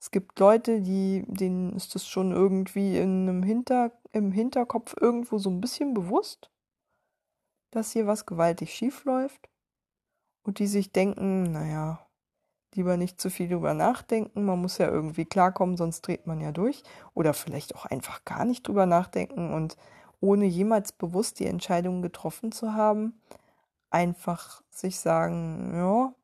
Es 0.00 0.10
gibt 0.10 0.38
Leute, 0.38 0.82
die, 0.82 1.24
denen 1.26 1.74
ist 1.74 1.94
das 1.94 2.06
schon 2.06 2.32
irgendwie 2.32 2.96
in 2.98 3.28
einem 3.28 3.42
Hinter, 3.42 3.92
im 4.12 4.32
Hinterkopf 4.32 4.94
irgendwo 5.00 5.38
so 5.38 5.50
ein 5.50 5.60
bisschen 5.60 5.94
bewusst, 5.94 6.50
dass 7.70 7.92
hier 7.92 8.06
was 8.06 8.26
gewaltig 8.26 8.74
schief 8.74 9.04
läuft. 9.04 9.48
Und 10.42 10.58
die 10.58 10.66
sich 10.66 10.92
denken, 10.92 11.52
naja, 11.52 12.03
lieber 12.76 12.96
nicht 12.96 13.20
zu 13.20 13.30
viel 13.30 13.48
drüber 13.48 13.74
nachdenken. 13.74 14.44
Man 14.44 14.60
muss 14.60 14.78
ja 14.78 14.88
irgendwie 14.88 15.24
klarkommen, 15.24 15.76
sonst 15.76 16.02
dreht 16.02 16.26
man 16.26 16.40
ja 16.40 16.52
durch. 16.52 16.82
Oder 17.14 17.34
vielleicht 17.34 17.74
auch 17.74 17.86
einfach 17.86 18.24
gar 18.24 18.44
nicht 18.44 18.66
drüber 18.66 18.86
nachdenken 18.86 19.52
und 19.52 19.76
ohne 20.20 20.46
jemals 20.46 20.92
bewusst 20.92 21.40
die 21.40 21.46
Entscheidung 21.46 22.00
getroffen 22.00 22.50
zu 22.50 22.74
haben, 22.74 23.20
einfach 23.90 24.62
sich 24.70 24.98
sagen, 24.98 25.72
ja, 25.74 26.14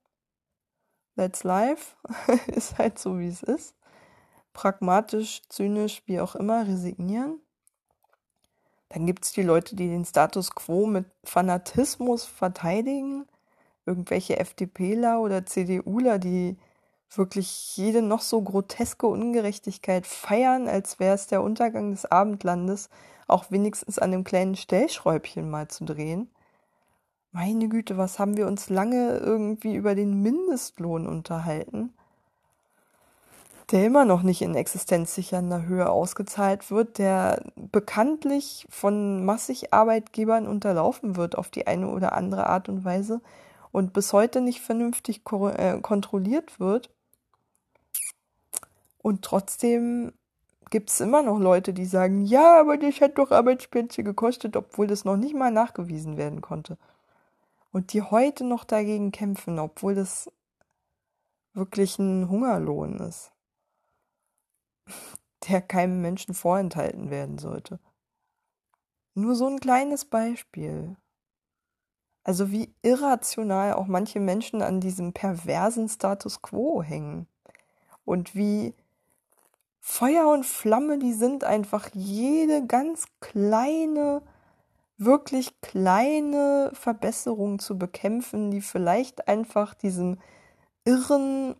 that's 1.16 1.44
life, 1.44 1.96
ist 2.46 2.78
halt 2.78 2.98
so, 2.98 3.18
wie 3.18 3.28
es 3.28 3.42
ist. 3.42 3.74
Pragmatisch, 4.52 5.42
zynisch, 5.48 6.02
wie 6.06 6.20
auch 6.20 6.34
immer, 6.34 6.66
resignieren. 6.66 7.40
Dann 8.88 9.06
gibt 9.06 9.24
es 9.24 9.32
die 9.32 9.42
Leute, 9.42 9.76
die 9.76 9.88
den 9.88 10.04
Status 10.04 10.52
quo 10.54 10.86
mit 10.86 11.06
Fanatismus 11.22 12.24
verteidigen 12.24 13.26
irgendwelche 13.90 14.38
FDPler 14.38 15.20
oder 15.20 15.44
CDUler, 15.44 16.20
die 16.20 16.56
wirklich 17.10 17.76
jede 17.76 18.02
noch 18.02 18.22
so 18.22 18.40
groteske 18.40 19.06
Ungerechtigkeit 19.06 20.06
feiern, 20.06 20.68
als 20.68 21.00
wäre 21.00 21.14
es 21.14 21.26
der 21.26 21.42
Untergang 21.42 21.90
des 21.90 22.06
Abendlandes, 22.06 22.88
auch 23.26 23.50
wenigstens 23.50 23.98
an 23.98 24.12
dem 24.12 24.24
kleinen 24.24 24.54
Stellschräubchen 24.54 25.50
mal 25.50 25.68
zu 25.68 25.84
drehen. 25.84 26.30
Meine 27.32 27.68
Güte, 27.68 27.96
was 27.96 28.18
haben 28.18 28.36
wir 28.36 28.46
uns 28.46 28.70
lange 28.70 29.18
irgendwie 29.18 29.74
über 29.74 29.94
den 29.94 30.22
Mindestlohn 30.22 31.06
unterhalten, 31.06 31.92
der 33.70 33.86
immer 33.86 34.04
noch 34.04 34.22
nicht 34.22 34.42
in 34.42 34.56
existenzsichernder 34.56 35.64
Höhe 35.64 35.88
ausgezahlt 35.88 36.70
wird, 36.70 36.98
der 36.98 37.44
bekanntlich 37.54 38.66
von 38.68 39.24
massig 39.24 39.72
Arbeitgebern 39.72 40.48
unterlaufen 40.48 41.16
wird 41.16 41.38
auf 41.38 41.50
die 41.50 41.66
eine 41.68 41.88
oder 41.88 42.14
andere 42.14 42.46
Art 42.46 42.68
und 42.68 42.84
Weise 42.84 43.20
und 43.72 43.92
bis 43.92 44.12
heute 44.12 44.40
nicht 44.40 44.60
vernünftig 44.60 45.22
äh, 45.30 45.80
kontrolliert 45.80 46.58
wird. 46.60 46.90
Und 48.98 49.22
trotzdem 49.22 50.12
gibt 50.70 50.90
es 50.90 51.00
immer 51.00 51.22
noch 51.22 51.38
Leute, 51.38 51.72
die 51.72 51.84
sagen, 51.84 52.24
ja, 52.24 52.60
aber 52.60 52.76
das 52.76 53.00
hat 53.00 53.18
doch 53.18 53.30
Arbeitsplätze 53.30 54.02
gekostet, 54.04 54.56
obwohl 54.56 54.86
das 54.86 55.04
noch 55.04 55.16
nicht 55.16 55.34
mal 55.34 55.50
nachgewiesen 55.50 56.16
werden 56.16 56.40
konnte. 56.40 56.78
Und 57.72 57.92
die 57.92 58.02
heute 58.02 58.44
noch 58.44 58.64
dagegen 58.64 59.12
kämpfen, 59.12 59.58
obwohl 59.58 59.94
das 59.94 60.30
wirklich 61.54 61.98
ein 61.98 62.28
Hungerlohn 62.28 62.98
ist, 62.98 63.32
der 65.48 65.60
keinem 65.60 66.00
Menschen 66.00 66.34
vorenthalten 66.34 67.10
werden 67.10 67.38
sollte. 67.38 67.78
Nur 69.14 69.34
so 69.34 69.46
ein 69.46 69.58
kleines 69.58 70.04
Beispiel. 70.04 70.96
Also 72.22 72.50
wie 72.50 72.74
irrational 72.82 73.72
auch 73.72 73.86
manche 73.86 74.20
Menschen 74.20 74.62
an 74.62 74.80
diesem 74.80 75.12
perversen 75.12 75.88
Status 75.88 76.42
quo 76.42 76.82
hängen. 76.82 77.26
Und 78.04 78.34
wie 78.34 78.74
Feuer 79.80 80.28
und 80.28 80.44
Flamme, 80.44 80.98
die 80.98 81.14
sind 81.14 81.44
einfach 81.44 81.88
jede 81.94 82.66
ganz 82.66 83.06
kleine, 83.20 84.22
wirklich 84.98 85.60
kleine 85.62 86.70
Verbesserung 86.74 87.58
zu 87.58 87.78
bekämpfen, 87.78 88.50
die 88.50 88.60
vielleicht 88.60 89.26
einfach 89.26 89.74
diesem 89.74 90.18
irren, 90.84 91.56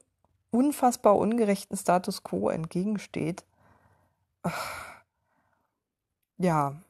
unfassbar 0.51 1.17
ungerechten 1.17 1.77
Status 1.77 2.23
quo 2.23 2.51
entgegensteht. 2.51 3.45
Ja, 6.39 6.81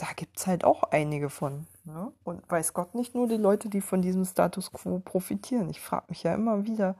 da 0.00 0.06
gibt 0.16 0.38
es 0.38 0.46
halt 0.46 0.64
auch 0.64 0.84
einige 0.84 1.28
von. 1.28 1.66
Ne? 1.84 2.10
Und 2.24 2.50
weiß 2.50 2.72
Gott 2.72 2.94
nicht 2.94 3.14
nur 3.14 3.28
die 3.28 3.36
Leute, 3.36 3.68
die 3.68 3.82
von 3.82 4.00
diesem 4.00 4.24
Status 4.24 4.72
quo 4.72 4.98
profitieren. 4.98 5.68
Ich 5.68 5.80
frage 5.80 6.06
mich 6.08 6.22
ja 6.22 6.34
immer 6.34 6.64
wieder, 6.64 6.94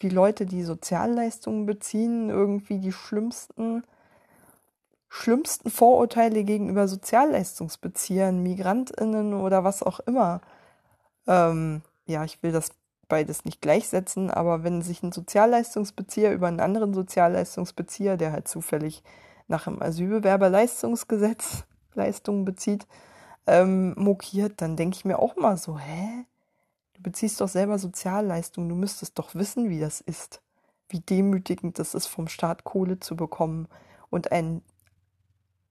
wie 0.00 0.08
Leute, 0.08 0.44
die 0.44 0.64
Sozialleistungen 0.64 1.66
beziehen, 1.66 2.30
irgendwie 2.30 2.80
die 2.80 2.90
schlimmsten, 2.90 3.84
schlimmsten 5.08 5.70
Vorurteile 5.70 6.42
gegenüber 6.42 6.88
Sozialleistungsbeziehern, 6.88 8.42
MigrantInnen 8.42 9.34
oder 9.34 9.62
was 9.62 9.84
auch 9.84 10.00
immer. 10.00 10.40
Ähm, 11.28 11.82
ja, 12.06 12.24
ich 12.24 12.42
will 12.42 12.50
das 12.50 12.70
beides 13.06 13.44
nicht 13.44 13.60
gleichsetzen, 13.60 14.32
aber 14.32 14.64
wenn 14.64 14.82
sich 14.82 15.04
ein 15.04 15.12
Sozialleistungsbezieher 15.12 16.32
über 16.32 16.48
einen 16.48 16.58
anderen 16.58 16.92
Sozialleistungsbezieher, 16.92 18.16
der 18.16 18.32
halt 18.32 18.48
zufällig 18.48 19.04
nach 19.46 19.64
dem 19.64 19.80
Asylbewerberleistungsgesetz 19.80 21.64
Leistungen 21.94 22.44
bezieht, 22.44 22.86
ähm, 23.46 23.94
mokiert, 23.96 24.60
dann 24.60 24.76
denke 24.76 24.96
ich 24.96 25.04
mir 25.04 25.18
auch 25.18 25.36
mal 25.36 25.56
so, 25.56 25.78
hä? 25.78 26.26
Du 26.94 27.02
beziehst 27.02 27.40
doch 27.40 27.48
selber 27.48 27.78
Sozialleistungen, 27.78 28.68
du 28.68 28.76
müsstest 28.76 29.18
doch 29.18 29.34
wissen, 29.34 29.68
wie 29.68 29.80
das 29.80 30.00
ist. 30.00 30.42
Wie 30.88 31.00
demütigend 31.00 31.78
das 31.78 31.94
ist, 31.94 32.06
vom 32.06 32.28
Staat 32.28 32.64
Kohle 32.64 33.00
zu 33.00 33.16
bekommen 33.16 33.68
und 34.10 34.30
ein 34.30 34.62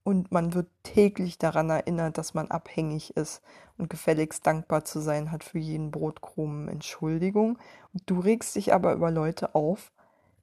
und 0.04 0.32
man 0.32 0.52
wird 0.54 0.66
täglich 0.82 1.38
daran 1.38 1.70
erinnert, 1.70 2.18
dass 2.18 2.34
man 2.34 2.50
abhängig 2.50 3.16
ist 3.16 3.40
und 3.78 3.88
gefälligst 3.88 4.46
dankbar 4.46 4.84
zu 4.84 5.00
sein 5.00 5.30
hat 5.30 5.44
für 5.44 5.58
jeden 5.58 5.92
Brotkrumen. 5.92 6.68
Entschuldigung. 6.68 7.58
Und 7.92 8.02
du 8.06 8.18
regst 8.18 8.56
dich 8.56 8.74
aber 8.74 8.94
über 8.94 9.10
Leute 9.10 9.54
auf, 9.54 9.92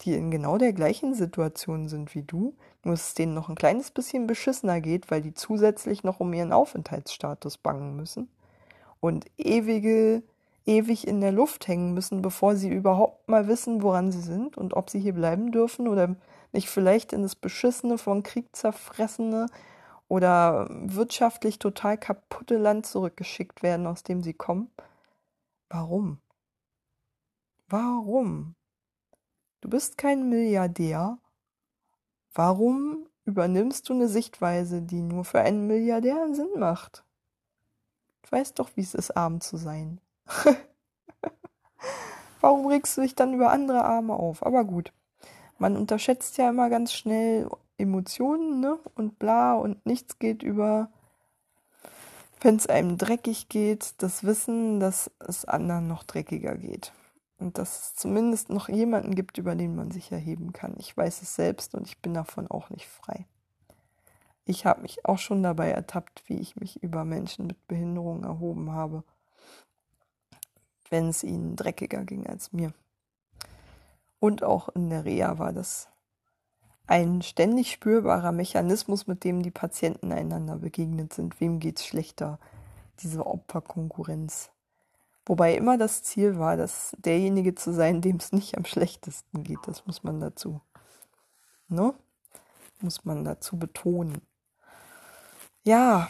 die 0.01 0.13
in 0.13 0.31
genau 0.31 0.57
der 0.57 0.73
gleichen 0.73 1.13
Situation 1.13 1.89
sind 1.89 2.15
wie 2.15 2.23
du, 2.23 2.55
nur 2.83 2.93
es 2.93 3.13
denen 3.13 3.33
noch 3.33 3.49
ein 3.49 3.55
kleines 3.55 3.91
bisschen 3.91 4.27
beschissener 4.27 4.81
geht, 4.81 5.11
weil 5.11 5.21
die 5.21 5.33
zusätzlich 5.33 6.03
noch 6.03 6.19
um 6.19 6.33
ihren 6.33 6.53
Aufenthaltsstatus 6.53 7.57
bangen 7.57 7.95
müssen 7.95 8.29
und 8.99 9.25
ewige, 9.37 10.23
ewig 10.65 11.07
in 11.07 11.21
der 11.21 11.31
Luft 11.31 11.67
hängen 11.67 11.93
müssen, 11.93 12.21
bevor 12.21 12.55
sie 12.55 12.69
überhaupt 12.69 13.27
mal 13.27 13.47
wissen, 13.47 13.81
woran 13.83 14.11
sie 14.11 14.21
sind 14.21 14.57
und 14.57 14.73
ob 14.73 14.89
sie 14.89 14.99
hier 14.99 15.13
bleiben 15.13 15.51
dürfen 15.51 15.87
oder 15.87 16.15
nicht 16.51 16.69
vielleicht 16.69 17.13
in 17.13 17.21
das 17.21 17.35
beschissene, 17.35 17.97
von 17.97 18.23
Krieg 18.23 18.55
zerfressene 18.55 19.47
oder 20.07 20.67
wirtschaftlich 20.69 21.59
total 21.59 21.97
kaputte 21.97 22.57
Land 22.57 22.85
zurückgeschickt 22.85 23.63
werden, 23.63 23.85
aus 23.87 24.03
dem 24.03 24.23
sie 24.23 24.33
kommen. 24.33 24.69
Warum? 25.69 26.19
Warum? 27.67 28.55
Du 29.61 29.69
bist 29.69 29.97
kein 29.97 30.29
Milliardär. 30.29 31.17
Warum 32.33 33.07
übernimmst 33.25 33.89
du 33.89 33.93
eine 33.93 34.07
Sichtweise, 34.07 34.81
die 34.81 35.01
nur 35.01 35.25
für 35.25 35.41
einen 35.41 35.67
Milliardär 35.67 36.33
Sinn 36.33 36.51
macht? 36.57 37.03
Du 38.23 38.31
weißt 38.31 38.59
doch, 38.59 38.69
wie 38.75 38.81
es 38.81 38.93
ist, 38.93 39.11
arm 39.11 39.41
zu 39.41 39.57
sein. 39.57 39.99
Warum 42.41 42.67
regst 42.67 42.95
du 42.97 43.01
dich 43.01 43.15
dann 43.15 43.33
über 43.33 43.51
andere 43.51 43.83
Arme 43.83 44.13
auf? 44.13 44.45
Aber 44.45 44.63
gut, 44.63 44.93
man 45.57 45.75
unterschätzt 45.75 46.37
ja 46.37 46.49
immer 46.49 46.69
ganz 46.69 46.93
schnell 46.93 47.49
Emotionen, 47.77 48.61
ne? 48.61 48.79
Und 48.95 49.19
bla, 49.19 49.55
und 49.55 49.85
nichts 49.85 50.19
geht 50.19 50.41
über, 50.43 50.89
wenn 52.41 52.55
es 52.55 52.67
einem 52.67 52.97
dreckig 52.97 53.49
geht, 53.49 54.01
das 54.01 54.23
Wissen, 54.23 54.79
dass 54.79 55.11
es 55.19 55.43
anderen 55.45 55.87
noch 55.87 56.03
dreckiger 56.03 56.55
geht. 56.55 56.93
Und 57.39 57.57
dass 57.57 57.79
es 57.79 57.95
zumindest 57.95 58.49
noch 58.49 58.67
jemanden 58.67 59.15
gibt, 59.15 59.37
über 59.37 59.55
den 59.55 59.75
man 59.75 59.91
sich 59.91 60.11
erheben 60.11 60.51
kann. 60.51 60.75
Ich 60.77 60.95
weiß 60.95 61.21
es 61.21 61.35
selbst 61.35 61.73
und 61.73 61.87
ich 61.87 61.97
bin 61.99 62.13
davon 62.13 62.47
auch 62.47 62.69
nicht 62.69 62.87
frei. 62.87 63.25
Ich 64.45 64.65
habe 64.65 64.81
mich 64.81 65.05
auch 65.05 65.19
schon 65.19 65.41
dabei 65.41 65.71
ertappt, 65.71 66.23
wie 66.27 66.39
ich 66.39 66.55
mich 66.55 66.83
über 66.83 67.05
Menschen 67.05 67.47
mit 67.47 67.67
Behinderung 67.67 68.23
erhoben 68.23 68.71
habe, 68.71 69.03
wenn 70.89 71.07
es 71.07 71.23
ihnen 71.23 71.55
dreckiger 71.55 72.03
ging 72.03 72.27
als 72.27 72.51
mir. 72.51 72.73
Und 74.19 74.43
auch 74.43 74.67
in 74.69 74.89
der 74.89 75.05
Reha 75.05 75.37
war 75.37 75.53
das 75.53 75.87
ein 76.87 77.21
ständig 77.21 77.71
spürbarer 77.71 78.31
Mechanismus, 78.31 79.05
mit 79.05 79.23
dem 79.23 79.43
die 79.43 79.51
Patienten 79.51 80.11
einander 80.11 80.57
begegnet 80.57 81.13
sind. 81.13 81.39
Wem 81.39 81.59
geht's 81.59 81.85
schlechter? 81.85 82.39
Diese 83.01 83.27
Opferkonkurrenz. 83.27 84.49
Wobei 85.29 85.53
immer 85.53 85.77
das 85.77 86.01
Ziel 86.01 86.39
war, 86.39 86.57
dass 86.57 86.95
derjenige 86.97 87.53
zu 87.53 87.71
sein, 87.71 88.01
dem 88.01 88.15
es 88.15 88.31
nicht 88.31 88.57
am 88.57 88.65
schlechtesten 88.65 89.43
geht. 89.43 89.59
Das 89.67 89.85
muss 89.85 90.01
man 90.01 90.19
dazu, 90.19 90.59
ne? 91.67 91.93
Muss 92.81 93.05
man 93.05 93.23
dazu 93.23 93.59
betonen. 93.59 94.23
Ja, 95.63 96.09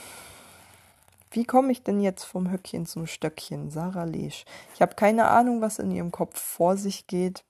wie 1.31 1.43
komme 1.43 1.73
ich 1.73 1.83
denn 1.83 1.99
jetzt 1.99 2.23
vom 2.23 2.49
Höckchen 2.49 2.85
zum 2.85 3.07
Stöckchen? 3.07 3.69
Sarah 3.69 4.05
Lesch. 4.05 4.45
Ich 4.73 4.81
habe 4.81 4.95
keine 4.95 5.27
Ahnung, 5.27 5.59
was 5.59 5.79
in 5.79 5.91
ihrem 5.91 6.13
Kopf 6.13 6.39
vor 6.39 6.77
sich 6.77 7.05
geht. 7.05 7.43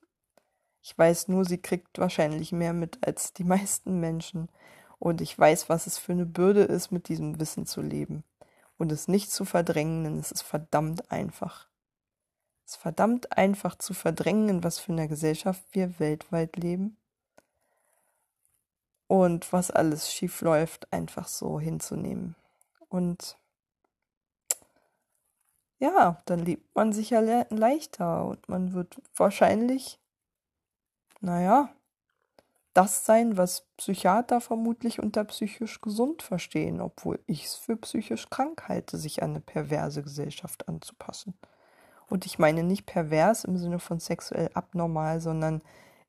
Ich 0.81 0.97
weiß 0.97 1.27
nur, 1.27 1.45
sie 1.45 1.59
kriegt 1.59 1.99
wahrscheinlich 1.99 2.51
mehr 2.51 2.73
mit 2.73 3.05
als 3.05 3.31
die 3.33 3.43
meisten 3.43 3.99
Menschen. 3.99 4.49
Und 4.97 5.21
ich 5.21 5.37
weiß, 5.37 5.69
was 5.69 5.85
es 5.85 5.99
für 5.99 6.13
eine 6.13 6.25
Bürde 6.25 6.63
ist, 6.63 6.91
mit 6.91 7.09
diesem 7.09 7.39
Wissen 7.39 7.67
zu 7.67 7.83
leben 7.83 8.23
und 8.79 8.91
es 8.91 9.07
nicht 9.07 9.31
zu 9.31 9.45
verdrängen, 9.45 10.05
denn 10.05 10.17
es 10.17 10.31
ist 10.31 10.41
verdammt 10.41 11.11
einfach. 11.11 11.67
Es 12.65 12.73
ist 12.73 12.81
verdammt 12.81 13.37
einfach 13.37 13.77
zu 13.77 13.93
verdrängen, 13.93 14.49
in 14.49 14.63
was 14.63 14.79
für 14.79 14.93
einer 14.93 15.07
Gesellschaft 15.07 15.61
wir 15.73 15.99
weltweit 15.99 16.55
leben. 16.55 16.97
Und 19.07 19.51
was 19.51 19.69
alles 19.69 20.11
schief 20.11 20.41
läuft, 20.41 20.91
einfach 20.93 21.27
so 21.27 21.59
hinzunehmen. 21.59 22.35
Und 22.87 23.37
ja, 25.79 26.21
dann 26.25 26.39
lebt 26.39 26.73
man 26.73 26.93
sich 26.93 27.09
ja 27.09 27.19
le 27.19 27.47
leichter 27.49 28.25
und 28.25 28.47
man 28.47 28.73
wird 28.73 29.01
wahrscheinlich, 29.15 29.99
naja, 31.19 31.69
das 32.79 33.05
sein, 33.05 33.35
was 33.35 33.67
Psychiater 33.75 34.39
vermutlich 34.39 34.99
unter 34.99 35.25
psychisch 35.25 35.81
gesund 35.81 36.23
verstehen, 36.23 36.79
obwohl 36.79 37.19
ich 37.25 37.43
es 37.43 37.55
für 37.55 37.75
psychisch 37.75 38.29
krank 38.29 38.69
halte, 38.69 38.97
sich 38.97 39.21
an 39.21 39.31
eine 39.31 39.41
perverse 39.41 40.01
Gesellschaft 40.01 40.69
anzupassen. 40.69 41.33
Und 42.07 42.25
ich 42.25 42.39
meine 42.39 42.63
nicht 42.63 42.85
pervers 42.85 43.43
im 43.43 43.57
Sinne 43.57 43.79
von 43.79 43.99
sexuell 43.99 44.49
abnormal, 44.53 45.19
sondern 45.19 45.61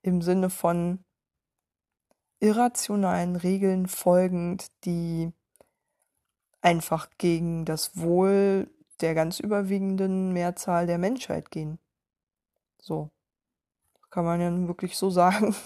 im 0.02 0.22
Sinne 0.22 0.48
von 0.48 1.02
irrationalen 2.38 3.34
Regeln 3.34 3.88
folgend, 3.88 4.70
die 4.84 5.32
einfach 6.60 7.10
gegen 7.18 7.64
das 7.64 7.96
Wohl 7.96 8.70
der 9.00 9.14
ganz 9.14 9.40
überwiegenden 9.40 10.32
Mehrzahl 10.32 10.86
der 10.86 10.98
Menschheit 10.98 11.50
gehen. 11.50 11.80
So. 12.80 13.10
Kann 14.10 14.24
man 14.24 14.40
ja 14.40 14.68
wirklich 14.68 14.96
so 14.96 15.10
sagen. 15.20 15.56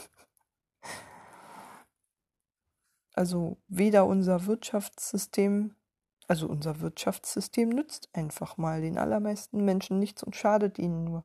Also 3.14 3.56
weder 3.68 4.06
unser 4.06 4.46
Wirtschaftssystem, 4.46 5.74
also 6.26 6.48
unser 6.48 6.80
Wirtschaftssystem 6.80 7.68
nützt 7.68 8.10
einfach 8.12 8.56
mal 8.56 8.80
den 8.80 8.98
allermeisten 8.98 9.64
Menschen 9.64 10.00
nichts 10.00 10.22
und 10.22 10.36
schadet 10.36 10.78
ihnen 10.78 11.04
nur. 11.04 11.24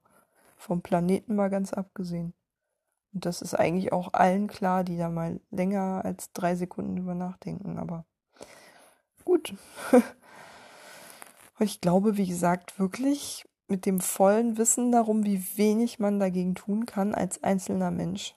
Vom 0.56 0.82
Planeten 0.82 1.36
mal 1.36 1.50
ganz 1.50 1.74
abgesehen. 1.74 2.34
Und 3.14 3.26
das 3.26 3.42
ist 3.42 3.56
eigentlich 3.56 3.92
auch 3.92 4.14
allen 4.14 4.48
klar, 4.48 4.84
die 4.84 4.98
da 4.98 5.10
mal 5.10 5.42
länger 5.50 6.02
als 6.06 6.32
drei 6.32 6.56
Sekunden 6.56 6.96
drüber 6.96 7.16
nachdenken. 7.16 7.80
Aber 7.80 8.06
gut. 9.26 9.56
und 9.92 10.04
ich 11.60 11.82
glaube, 11.82 12.18
wie 12.18 12.28
gesagt, 12.28 12.80
wirklich 12.80 13.50
mit 13.68 13.86
dem 13.86 14.00
vollen 14.00 14.58
Wissen 14.58 14.92
darum, 14.92 15.26
wie 15.26 15.58
wenig 15.58 16.00
man 16.00 16.20
dagegen 16.20 16.56
tun 16.56 16.86
kann 16.86 17.16
als 17.16 17.44
einzelner 17.44 17.92
Mensch, 17.92 18.36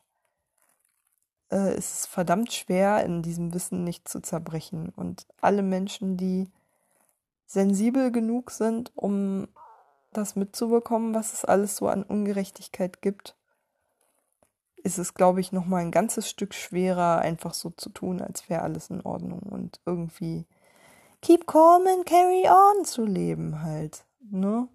äh, 1.52 1.76
ist 1.76 1.92
es 1.92 2.06
verdammt 2.06 2.52
schwer, 2.52 3.04
in 3.04 3.22
diesem 3.22 3.54
Wissen 3.54 3.84
nicht 3.84 4.08
zu 4.08 4.20
zerbrechen. 4.20 4.92
Und 4.96 5.26
alle 5.40 5.62
Menschen, 5.62 6.16
die 6.16 6.50
sensibel 7.46 8.10
genug 8.10 8.50
sind, 8.50 8.90
um 8.96 9.48
das 10.12 10.34
mitzubekommen, 10.34 11.14
was 11.14 11.32
es 11.32 11.44
alles 11.44 11.76
so 11.76 11.88
an 11.88 12.02
Ungerechtigkeit 12.02 13.02
gibt, 13.02 13.36
ist 14.82 14.98
es, 14.98 15.14
glaube 15.14 15.40
ich, 15.40 15.52
noch 15.52 15.66
mal 15.66 15.78
ein 15.78 15.92
ganzes 15.92 16.28
Stück 16.28 16.54
schwerer, 16.54 17.18
einfach 17.18 17.54
so 17.54 17.70
zu 17.70 17.90
tun, 17.90 18.20
als 18.20 18.48
wäre 18.48 18.62
alles 18.62 18.90
in 18.90 19.00
Ordnung 19.02 19.40
und 19.40 19.80
irgendwie 19.86 20.46
keep 21.20 21.46
calm 21.46 21.86
and 21.86 22.04
carry 22.04 22.48
on 22.48 22.84
zu 22.84 23.04
leben 23.04 23.62
halt, 23.62 24.04
ne? 24.20 24.68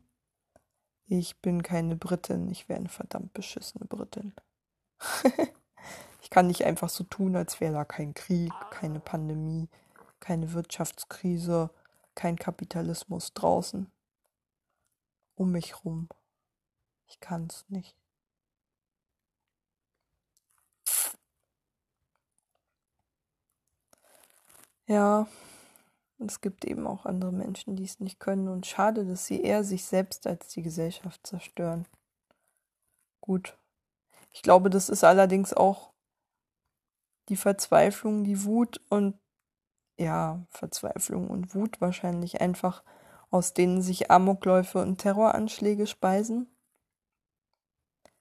Ich 1.10 1.42
bin 1.42 1.64
keine 1.64 1.96
Britin, 1.96 2.50
ich 2.50 2.68
wäre 2.68 2.80
eine 2.80 2.90
verdammt 2.90 3.34
beschissene 3.34 3.86
Britin. 3.86 4.34
ich 6.28 6.32
kann 6.32 6.48
nicht 6.48 6.66
einfach 6.66 6.90
so 6.90 7.06
tun, 7.06 7.38
als 7.38 7.62
wäre 7.62 7.72
da 7.72 7.86
kein 7.86 8.14
Krieg, 8.14 8.52
keine 8.70 9.00
Pandemie, 9.00 9.70
keine 10.20 10.52
Wirtschaftskrise, 10.52 11.70
kein 12.16 12.36
Kapitalismus 12.36 13.34
draußen. 13.34 13.90
Um 15.36 15.54
mich 15.54 15.86
rum. 15.86 16.10
Ich 17.08 17.22
kann's 17.22 17.64
nicht. 17.70 17.96
Ja, 24.86 25.30
es 26.20 26.42
gibt 26.42 26.66
eben 26.66 26.88
auch 26.88 27.06
andere 27.06 27.32
Menschen, 27.32 27.78
die 27.78 27.86
es 27.86 28.02
nicht 28.02 28.20
können 28.20 28.50
und 28.50 28.66
schade, 28.66 29.06
dass 29.06 29.26
sie 29.28 29.42
eher 29.42 29.64
sich 29.64 29.86
selbst 29.86 30.28
als 30.28 30.50
die 30.50 30.62
Gesellschaft 30.62 31.26
zerstören. 31.26 31.86
Gut. 33.22 33.58
Ich 34.34 34.42
glaube, 34.42 34.70
das 34.70 34.90
ist 34.90 35.06
allerdings 35.06 35.54
auch 35.54 35.94
die 37.30 37.36
Verzweiflung, 37.36 38.24
die 38.24 38.44
Wut 38.44 38.82
und 38.90 39.16
ja, 39.98 40.46
Verzweiflung 40.50 41.28
und 41.28 41.56
Wut 41.56 41.82
wahrscheinlich 41.82 42.40
einfach, 42.42 42.84
aus 43.32 43.54
denen 43.54 43.82
sich 43.82 44.12
Amokläufe 44.12 44.80
und 44.80 44.98
Terroranschläge 44.98 45.88
speisen. 45.88 46.48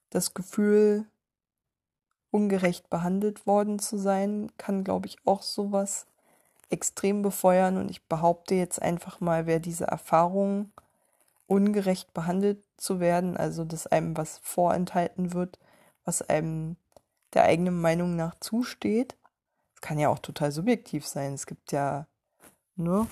Das 0.09 0.33
Gefühl, 0.33 1.05
ungerecht 2.31 2.89
behandelt 2.89 3.45
worden 3.45 3.79
zu 3.79 3.97
sein, 3.97 4.51
kann, 4.57 4.83
glaube 4.83 5.07
ich, 5.07 5.17
auch 5.25 5.41
sowas 5.41 6.07
extrem 6.69 7.21
befeuern 7.21 7.77
und 7.77 7.89
ich 7.89 8.05
behaupte 8.07 8.55
jetzt 8.55 8.81
einfach 8.81 9.21
mal, 9.21 9.45
wer 9.45 9.59
diese 9.59 9.85
Erfahrung, 9.85 10.71
ungerecht 11.47 12.13
behandelt 12.13 12.63
zu 12.75 12.99
werden, 12.99 13.37
also 13.37 13.63
dass 13.63 13.87
einem 13.87 14.17
was 14.17 14.39
vorenthalten 14.39 15.33
wird, 15.33 15.59
was 16.03 16.21
einem 16.21 16.75
der 17.37 17.45
eigenen 17.45 17.79
Meinung 17.79 18.15
nach 18.15 18.33
zusteht. 18.39 19.15
Das 19.75 19.81
kann 19.81 19.99
ja 19.99 20.09
auch 20.09 20.17
total 20.17 20.51
subjektiv 20.51 21.05
sein. 21.05 21.33
Es 21.35 21.45
gibt 21.45 21.71
ja 21.71 22.07
nur 22.75 23.05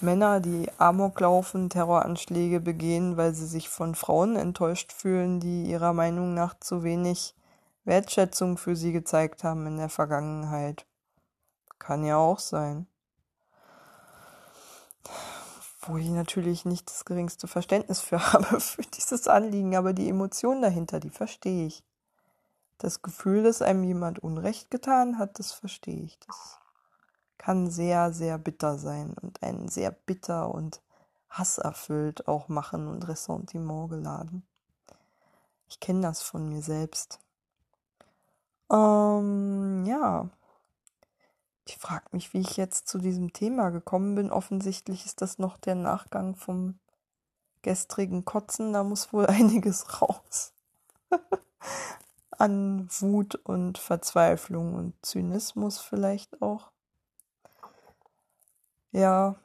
Männer, 0.00 0.40
die 0.40 0.68
Amok 0.78 1.20
laufen, 1.20 1.70
Terroranschläge 1.70 2.58
begehen, 2.58 3.16
weil 3.16 3.32
sie 3.32 3.46
sich 3.46 3.68
von 3.68 3.94
Frauen 3.94 4.34
enttäuscht 4.34 4.92
fühlen, 4.92 5.38
die 5.38 5.66
ihrer 5.66 5.92
Meinung 5.92 6.34
nach 6.34 6.58
zu 6.58 6.82
wenig 6.82 7.36
Wertschätzung 7.84 8.58
für 8.58 8.74
sie 8.74 8.90
gezeigt 8.90 9.44
haben 9.44 9.68
in 9.68 9.76
der 9.76 9.88
Vergangenheit. 9.88 10.84
Kann 11.78 12.04
ja 12.04 12.16
auch 12.16 12.40
sein. 12.40 12.88
Wo 15.82 15.96
ich 15.96 16.08
natürlich 16.08 16.64
nicht 16.64 16.90
das 16.90 17.04
geringste 17.04 17.46
Verständnis 17.46 18.00
für 18.00 18.18
habe, 18.32 18.58
für 18.58 18.82
dieses 18.82 19.28
Anliegen, 19.28 19.76
aber 19.76 19.92
die 19.92 20.08
Emotion 20.08 20.60
dahinter, 20.60 20.98
die 20.98 21.10
verstehe 21.10 21.66
ich. 21.66 21.84
Das 22.82 23.00
Gefühl, 23.00 23.44
dass 23.44 23.62
einem 23.62 23.84
jemand 23.84 24.18
Unrecht 24.18 24.68
getan 24.72 25.16
hat, 25.16 25.38
das 25.38 25.52
verstehe 25.52 26.02
ich. 26.02 26.18
Das 26.26 26.58
kann 27.38 27.70
sehr, 27.70 28.12
sehr 28.12 28.38
bitter 28.38 28.76
sein 28.76 29.14
und 29.22 29.40
einen 29.40 29.68
sehr 29.68 29.92
bitter 29.92 30.52
und 30.52 30.82
hasserfüllt 31.30 32.26
auch 32.26 32.48
machen 32.48 32.88
und 32.88 33.06
Ressentiment 33.06 33.88
geladen. 33.88 34.42
Ich 35.68 35.78
kenne 35.78 36.00
das 36.00 36.22
von 36.22 36.48
mir 36.48 36.60
selbst. 36.60 37.20
Ähm, 38.68 39.84
ja, 39.86 40.28
ich 41.68 41.78
frage 41.78 42.06
mich, 42.10 42.34
wie 42.34 42.40
ich 42.40 42.56
jetzt 42.56 42.88
zu 42.88 42.98
diesem 42.98 43.32
Thema 43.32 43.70
gekommen 43.70 44.16
bin. 44.16 44.32
Offensichtlich 44.32 45.06
ist 45.06 45.22
das 45.22 45.38
noch 45.38 45.56
der 45.56 45.76
Nachgang 45.76 46.34
vom 46.34 46.80
gestrigen 47.62 48.24
Kotzen. 48.24 48.72
Da 48.72 48.82
muss 48.82 49.12
wohl 49.12 49.26
einiges 49.28 50.02
raus. 50.02 50.52
An 52.42 52.88
Wut 52.98 53.36
und 53.36 53.78
Verzweiflung 53.78 54.74
und 54.74 54.94
Zynismus 55.06 55.78
vielleicht 55.78 56.42
auch. 56.42 56.72
Ja, 58.90 59.36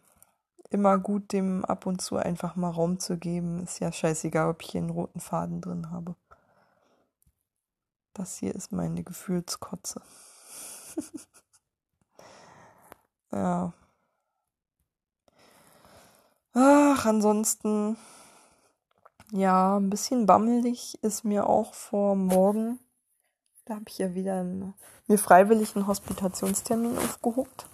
immer 0.72 0.98
gut, 0.98 1.32
dem 1.32 1.64
ab 1.64 1.86
und 1.86 2.02
zu 2.02 2.18
einfach 2.18 2.56
mal 2.56 2.72
Raum 2.72 3.00
zu 3.00 3.20
geben. 3.20 3.62
Ist 3.62 3.80
ja 3.82 3.92
scheißegal, 3.92 4.50
ob 4.50 4.64
ich 4.64 4.72
hier 4.72 4.82
einen 4.82 4.90
roten 4.90 5.20
Faden 5.20 5.62
drin 5.62 5.92
habe. 5.92 6.16
Das 8.16 8.38
hier 8.38 8.56
ist 8.56 8.72
meine 8.72 9.04
Gefühlskotze. 9.04 10.02
Ja. 13.32 13.74
Ach, 16.54 17.06
ansonsten, 17.06 17.98
ja, 19.32 19.78
ein 19.78 19.90
bisschen 19.92 20.26
bammelig 20.26 20.98
ist 21.04 21.26
mir 21.26 21.48
auch 21.48 21.74
vor 21.74 22.16
morgen. 22.16 22.80
Da 23.67 23.75
habe 23.75 23.86
ich 23.88 23.97
ja 23.97 24.15
wieder 24.15 24.39
einen, 24.39 24.73
mir 25.08 25.19
freiwillig 25.19 25.75
einen 25.75 25.88
Hospitationstermin 25.88 26.97
aufgehuckt. 26.97 27.67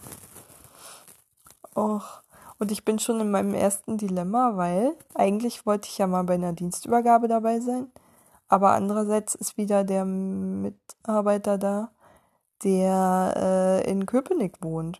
Och, 1.75 2.23
und 2.57 2.71
ich 2.71 2.83
bin 2.83 2.97
schon 2.97 3.19
in 3.19 3.29
meinem 3.29 3.53
ersten 3.53 3.97
Dilemma, 3.97 4.57
weil 4.57 4.95
eigentlich 5.13 5.67
wollte 5.67 5.87
ich 5.87 5.99
ja 5.99 6.07
mal 6.07 6.23
bei 6.23 6.33
einer 6.33 6.53
Dienstübergabe 6.53 7.27
dabei 7.27 7.59
sein. 7.59 7.91
Aber 8.47 8.73
andererseits 8.73 9.35
ist 9.35 9.57
wieder 9.57 9.83
der 9.83 10.05
Mitarbeiter 10.05 11.59
da, 11.59 11.91
der 12.63 13.33
äh, 13.85 13.89
in 13.91 14.07
Köpenick 14.07 14.63
wohnt 14.63 14.99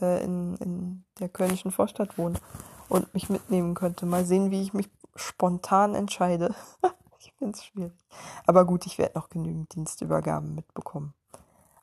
äh, 0.00 0.24
in, 0.24 0.56
in 0.56 1.04
der 1.18 1.28
kölnischen 1.28 1.70
Vorstadt 1.70 2.16
wohnt 2.16 2.40
und 2.88 3.12
mich 3.14 3.28
mitnehmen 3.28 3.74
könnte. 3.74 4.06
Mal 4.06 4.24
sehen, 4.24 4.50
wie 4.50 4.62
ich 4.62 4.72
mich 4.72 4.88
spontan 5.14 5.94
entscheide. 5.94 6.54
ich 7.24 7.32
finde 7.34 7.56
es 7.56 7.64
schwierig. 7.64 8.06
Aber 8.46 8.64
gut, 8.64 8.86
ich 8.86 8.98
werde 8.98 9.18
noch 9.18 9.28
genügend 9.28 9.74
Dienstübergaben 9.74 10.54
mitbekommen. 10.54 11.14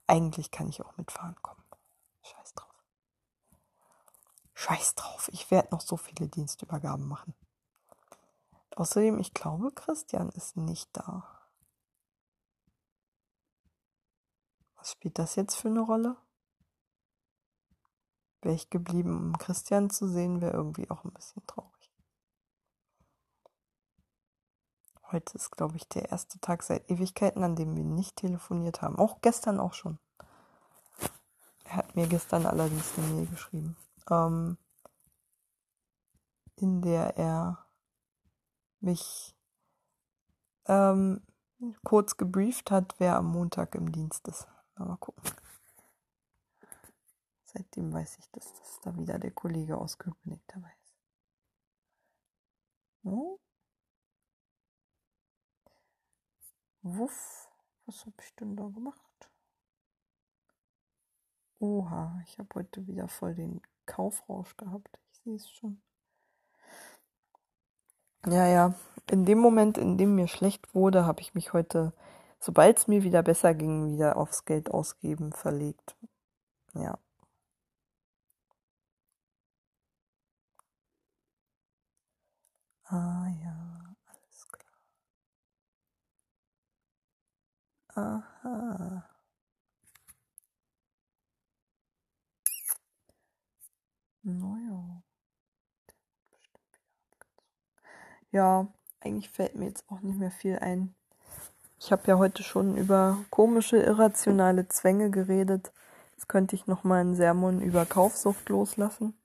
Eigentlich 0.08 0.52
kann 0.52 0.70
ich 0.70 0.84
auch 0.84 0.96
mitfahren 0.98 1.36
kommen. 1.42 1.64
Scheiß 2.22 2.54
drauf. 2.54 2.84
Scheiß 4.54 4.96
drauf. 4.96 5.30
Ich 5.32 5.52
werde 5.52 5.70
noch 5.72 5.82
so 5.82 5.98
viele 5.98 6.28
Dienstübergaben 6.28 7.08
machen. 7.08 7.34
Außerdem, 8.76 9.20
ich 9.20 9.34
glaube, 9.34 9.72
Christian 9.72 10.30
ist 10.30 10.56
nicht 10.58 10.90
da. 10.94 11.28
Was 14.76 14.92
spielt 14.92 15.18
das 15.20 15.36
jetzt 15.36 15.56
für 15.56 15.70
eine 15.70 15.82
Rolle? 15.82 16.16
wäre 18.48 18.56
ich 18.56 18.70
geblieben, 18.70 19.18
um 19.18 19.38
Christian 19.38 19.90
zu 19.90 20.08
sehen, 20.08 20.42
wäre 20.42 20.54
irgendwie 20.54 20.90
auch 20.90 21.04
ein 21.04 21.12
bisschen 21.12 21.46
traurig. 21.48 21.77
Heute 25.12 25.36
ist, 25.36 25.52
glaube 25.52 25.78
ich, 25.78 25.88
der 25.88 26.12
erste 26.12 26.38
Tag 26.40 26.64
seit 26.64 26.90
Ewigkeiten, 26.92 27.44
an 27.44 27.56
dem 27.56 27.78
wir 27.78 27.86
nicht 27.86 28.18
telefoniert 28.18 28.82
haben. 28.82 28.98
Auch 28.98 29.22
gestern 29.22 29.60
auch 29.60 29.74
schon. 29.74 30.00
Er 31.64 31.78
hat 31.78 31.96
mir 31.96 32.08
gestern 32.08 32.46
allerdings 32.46 32.98
eine 32.98 33.08
Mail 33.08 33.26
geschrieben, 33.28 33.78
ähm, 34.10 34.58
in 36.58 36.82
der 36.82 37.18
er 37.18 37.66
mich 38.82 39.34
ähm, 40.66 41.22
kurz 41.86 42.18
gebrieft 42.18 42.70
hat, 42.70 42.96
wer 43.00 43.16
am 43.16 43.28
Montag 43.28 43.76
im 43.76 43.92
Dienst 43.92 44.28
ist. 44.28 44.48
Mal 44.76 44.98
gucken. 44.98 45.24
Seitdem 47.46 47.94
weiß 47.94 48.18
ich, 48.20 48.30
dass 48.32 48.54
das 48.54 48.80
da 48.82 48.96
wieder 48.98 49.18
der 49.20 49.32
Kollege 49.32 49.78
aus 49.78 49.98
Köpenick 49.98 50.42
dabei 50.48 50.72
ist. 50.84 50.96
Hm? 53.04 53.38
Wuff, 56.96 57.50
was 57.86 58.06
habe 58.06 58.16
ich 58.22 58.34
denn 58.36 58.56
da 58.56 58.64
gemacht? 58.70 59.30
Oha, 61.60 62.22
ich 62.26 62.40
habe 62.40 62.50
heute 62.56 62.88
wieder 62.88 63.08
voll 63.10 63.36
den 63.36 63.62
Kaufrausch 63.86 64.56
gehabt. 64.56 64.98
Ich 65.12 65.20
sehe 65.20 65.36
es 65.36 65.50
schon. 65.52 65.82
Ja, 68.26 68.48
ja, 68.48 68.74
in 69.12 69.26
dem 69.26 69.40
Moment, 69.40 69.78
in 69.78 69.98
dem 69.98 70.16
mir 70.16 70.28
schlecht 70.28 70.74
wurde, 70.76 71.06
habe 71.06 71.22
ich 71.22 71.34
mich 71.34 71.54
heute, 71.54 71.94
sobald 72.40 72.78
es 72.78 72.88
mir 72.88 73.04
wieder 73.04 73.24
besser 73.24 73.54
ging, 73.54 73.92
wieder 73.94 74.18
aufs 74.18 74.46
Geld 74.46 74.70
ausgeben 74.72 75.34
verlegt. 75.34 75.96
Ja. 76.74 77.00
Ah 82.90 83.28
ja, 83.44 83.67
Aha. 87.98 89.04
Naja. 94.24 95.02
Ja, 98.32 98.68
eigentlich 99.00 99.30
fällt 99.32 99.56
mir 99.56 99.66
jetzt 99.66 99.84
auch 99.90 100.02
nicht 100.02 100.20
mehr 100.20 100.30
viel 100.30 100.60
ein. 100.60 100.94
Ich 101.80 101.92
habe 101.92 102.04
ja 102.06 102.18
heute 102.20 102.44
schon 102.44 102.78
über 102.78 103.18
komische, 103.32 103.78
irrationale 103.78 104.68
Zwänge 104.68 105.10
geredet. 105.10 105.72
Jetzt 106.12 106.30
könnte 106.30 106.56
ich 106.56 106.68
nochmal 106.68 107.02
einen 107.02 107.16
Sermon 107.16 107.62
über 107.62 107.88
Kaufsucht 107.88 108.50
loslassen. 108.50 109.16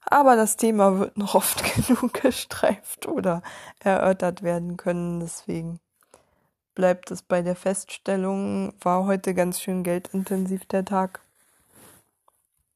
Aber 0.00 0.36
das 0.36 0.56
Thema 0.56 0.98
wird 0.98 1.18
noch 1.18 1.34
oft 1.34 1.62
genug 1.88 2.14
gestreift 2.14 3.06
oder 3.06 3.42
erörtert 3.80 4.42
werden 4.42 4.78
können. 4.78 5.20
Deswegen 5.20 5.80
bleibt 6.76 7.10
es 7.10 7.22
bei 7.22 7.42
der 7.42 7.56
Feststellung, 7.56 8.72
war 8.80 9.06
heute 9.06 9.34
ganz 9.34 9.60
schön 9.60 9.82
geldintensiv 9.82 10.64
der 10.66 10.84
Tag. 10.84 11.22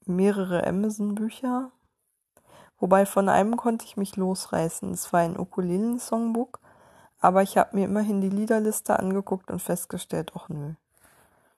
Mehrere 0.06 0.66
Amazon-Bücher. 0.66 1.70
Wobei 2.80 3.06
von 3.06 3.28
einem 3.28 3.56
konnte 3.56 3.84
ich 3.84 3.96
mich 3.96 4.16
losreißen. 4.16 4.90
Es 4.90 5.12
war 5.12 5.20
ein 5.20 5.38
Ukulelen-Songbook 5.38 6.58
aber 7.20 7.42
ich 7.42 7.58
habe 7.58 7.76
mir 7.76 7.84
immerhin 7.84 8.20
die 8.20 8.30
Liederliste 8.30 8.98
angeguckt 8.98 9.50
und 9.50 9.60
festgestellt, 9.60 10.32
ach 10.34 10.48
nö, 10.48 10.74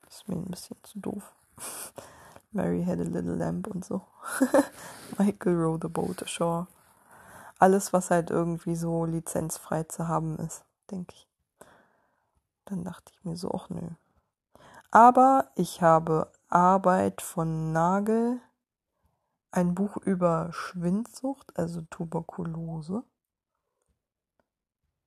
das 0.04 0.16
ist 0.16 0.28
mir 0.28 0.34
ein 0.34 0.50
bisschen 0.50 0.76
zu 0.82 0.98
doof. 0.98 1.32
Mary 2.52 2.84
had 2.84 2.98
a 2.98 3.04
little 3.04 3.36
lamp 3.36 3.68
und 3.68 3.84
so. 3.84 4.02
Michael 5.18 5.54
row 5.54 5.78
the 5.80 5.88
boat 5.88 6.22
ashore. 6.22 6.66
Alles, 7.58 7.92
was 7.92 8.10
halt 8.10 8.30
irgendwie 8.30 8.74
so 8.74 9.06
lizenzfrei 9.06 9.84
zu 9.84 10.08
haben 10.08 10.36
ist, 10.38 10.64
denke 10.90 11.14
ich. 11.14 11.28
Dann 12.64 12.84
dachte 12.84 13.12
ich 13.12 13.24
mir 13.24 13.36
so, 13.36 13.50
ach 13.52 13.68
nö. 13.70 13.88
Aber 14.90 15.50
ich 15.56 15.82
habe 15.82 16.32
Arbeit 16.48 17.22
von 17.22 17.72
Nagel, 17.72 18.40
ein 19.50 19.74
Buch 19.74 19.96
über 19.98 20.52
Schwindsucht, 20.52 21.58
also 21.58 21.82
Tuberkulose, 21.82 23.04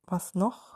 was 0.08 0.36
noch? 0.36 0.76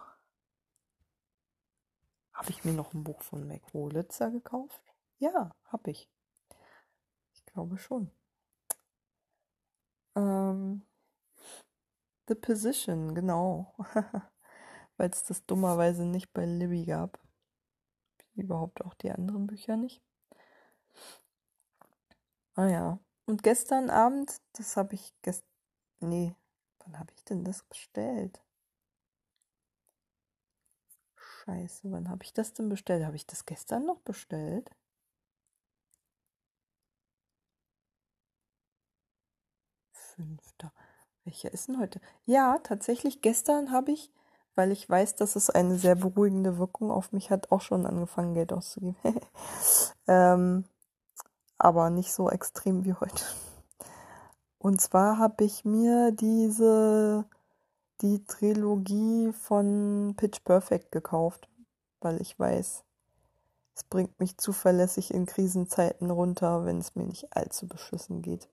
Habe 2.33 2.51
ich 2.51 2.63
mir 2.63 2.73
noch 2.73 2.93
ein 2.93 3.03
Buch 3.03 3.21
von 3.21 3.47
Mac 3.47 3.73
Wolitzer 3.73 4.31
gekauft? 4.31 4.81
Ja, 5.19 5.51
habe 5.65 5.91
ich. 5.91 6.09
Ich 7.33 7.45
glaube 7.45 7.77
schon. 7.77 8.11
Ähm, 10.15 10.83
The 12.27 12.35
Position, 12.35 13.15
genau. 13.15 13.73
Weil 14.99 15.11
es 15.11 15.23
das 15.23 15.45
dummerweise 15.45 16.05
nicht 16.05 16.33
bei 16.33 16.45
Libby 16.45 16.83
gab. 16.83 17.21
Überhaupt 18.35 18.83
auch 18.83 18.93
die 18.95 19.09
anderen 19.09 19.47
Bücher 19.47 19.77
nicht. 19.77 20.01
Ah 22.55 22.67
ja. 22.67 22.99
Und 23.25 23.41
gestern 23.41 23.89
Abend, 23.89 24.41
das 24.53 24.75
habe 24.75 24.95
ich 24.95 25.13
gestern. 25.21 25.47
Nee, 26.01 26.35
wann 26.79 26.99
habe 26.99 27.13
ich 27.15 27.23
denn 27.23 27.45
das 27.45 27.63
bestellt? 27.63 28.41
Scheiße, 31.15 31.89
wann 31.91 32.09
habe 32.09 32.25
ich 32.25 32.33
das 32.33 32.51
denn 32.51 32.67
bestellt? 32.67 33.05
Habe 33.05 33.15
ich 33.15 33.25
das 33.25 33.45
gestern 33.45 33.85
noch 33.85 34.01
bestellt? 34.01 34.69
Fünfter. 39.93 40.73
Welcher 41.23 41.53
ist 41.53 41.69
denn 41.69 41.79
heute? 41.79 42.01
Ja, 42.25 42.57
tatsächlich 42.59 43.21
gestern 43.21 43.71
habe 43.71 43.93
ich, 43.93 44.11
weil 44.59 44.73
ich 44.73 44.89
weiß, 44.89 45.15
dass 45.15 45.37
es 45.37 45.49
eine 45.49 45.77
sehr 45.77 45.95
beruhigende 45.95 46.57
Wirkung 46.57 46.91
auf 46.91 47.13
mich 47.13 47.31
hat, 47.31 47.49
auch 47.49 47.61
schon 47.61 47.85
angefangen, 47.85 48.33
Geld 48.33 48.51
auszugeben. 48.51 48.97
ähm, 50.09 50.65
aber 51.57 51.89
nicht 51.89 52.11
so 52.11 52.29
extrem 52.29 52.83
wie 52.83 52.93
heute. 52.93 53.23
Und 54.57 54.81
zwar 54.81 55.17
habe 55.17 55.45
ich 55.45 55.63
mir 55.63 56.11
diese 56.11 57.23
die 58.01 58.21
Trilogie 58.25 59.31
von 59.31 60.15
Pitch 60.17 60.43
Perfect 60.43 60.91
gekauft, 60.91 61.47
weil 62.01 62.19
ich 62.19 62.37
weiß, 62.37 62.83
es 63.77 63.83
bringt 63.85 64.19
mich 64.19 64.37
zuverlässig 64.37 65.13
in 65.13 65.25
Krisenzeiten 65.25 66.11
runter, 66.11 66.65
wenn 66.65 66.79
es 66.79 66.95
mir 66.95 67.05
nicht 67.05 67.33
allzu 67.33 67.65
beschissen 67.65 68.21
geht. 68.21 68.49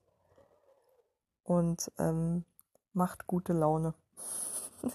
Und 1.43 1.91
ähm, 1.99 2.45
macht 2.93 3.27
gute 3.27 3.51
Laune. 3.51 3.93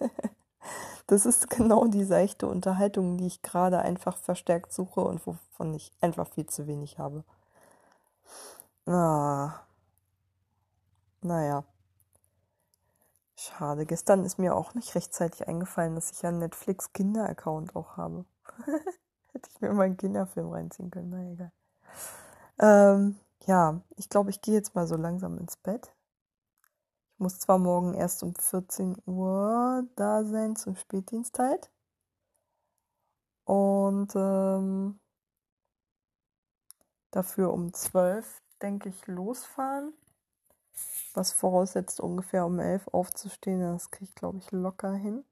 das 1.07 1.27
ist 1.27 1.51
genau 1.51 1.87
die 1.87 2.05
seichte 2.05 2.47
Unterhaltung, 2.47 3.17
die 3.19 3.27
ich 3.27 3.43
gerade 3.43 3.79
einfach 3.81 4.17
verstärkt 4.17 4.73
suche 4.73 5.01
und 5.01 5.27
wovon 5.27 5.75
ich 5.75 5.93
einfach 6.01 6.29
viel 6.29 6.47
zu 6.47 6.67
wenig 6.67 6.99
habe. 6.99 7.25
Ah. 8.87 9.61
Naja. 11.23 11.65
Schade. 13.37 13.87
Gestern 13.87 14.25
ist 14.25 14.39
mir 14.39 14.55
auch 14.55 14.75
nicht 14.75 14.95
rechtzeitig 14.95 15.49
eingefallen, 15.49 15.95
dass 15.95 16.11
ich 16.11 16.23
ja 16.23 16.29
einen 16.29 16.39
Netflix 16.39 16.93
Kinder-Account 16.93 17.75
auch 17.77 17.97
habe. 17.97 18.25
Hätte 19.33 19.49
ich 19.53 19.61
mir 19.61 19.73
mal 19.73 19.85
einen 19.85 19.97
Kinderfilm 19.97 20.51
reinziehen 20.51 20.91
können. 20.91 21.11
Na 21.11 21.33
egal. 21.33 21.53
Ähm, 22.59 23.17
ja, 23.47 23.81
ich 23.97 24.09
glaube, 24.09 24.31
ich 24.31 24.41
gehe 24.41 24.55
jetzt 24.55 24.75
mal 24.75 24.87
so 24.87 24.97
langsam 24.97 25.39
ins 25.39 25.57
Bett. 25.57 25.93
Muss 27.23 27.39
zwar 27.39 27.59
morgen 27.59 27.95
erst 27.95 28.23
um 28.23 28.35
14 28.35 28.97
Uhr 29.07 29.87
da 29.97 30.25
sein 30.25 30.57
zum 30.57 30.77
Spätdienst 30.77 31.39
halt. 31.39 31.71
Und 33.45 34.13
ähm, 34.17 34.99
dafür 37.11 37.53
um 37.53 37.73
12 37.73 38.43
denke 38.61 38.89
ich 38.89 39.07
losfahren 39.07 39.93
was 41.15 41.33
voraussetzt, 41.33 42.01
ungefähr 42.01 42.47
um 42.47 42.59
elf 42.59 42.89
aufzustehen. 42.89 43.61
Das 43.61 43.91
kriege 43.91 44.09
ich, 44.09 44.15
glaube 44.15 44.39
ich, 44.39 44.51
locker 44.51 44.93
hin. 44.95 45.25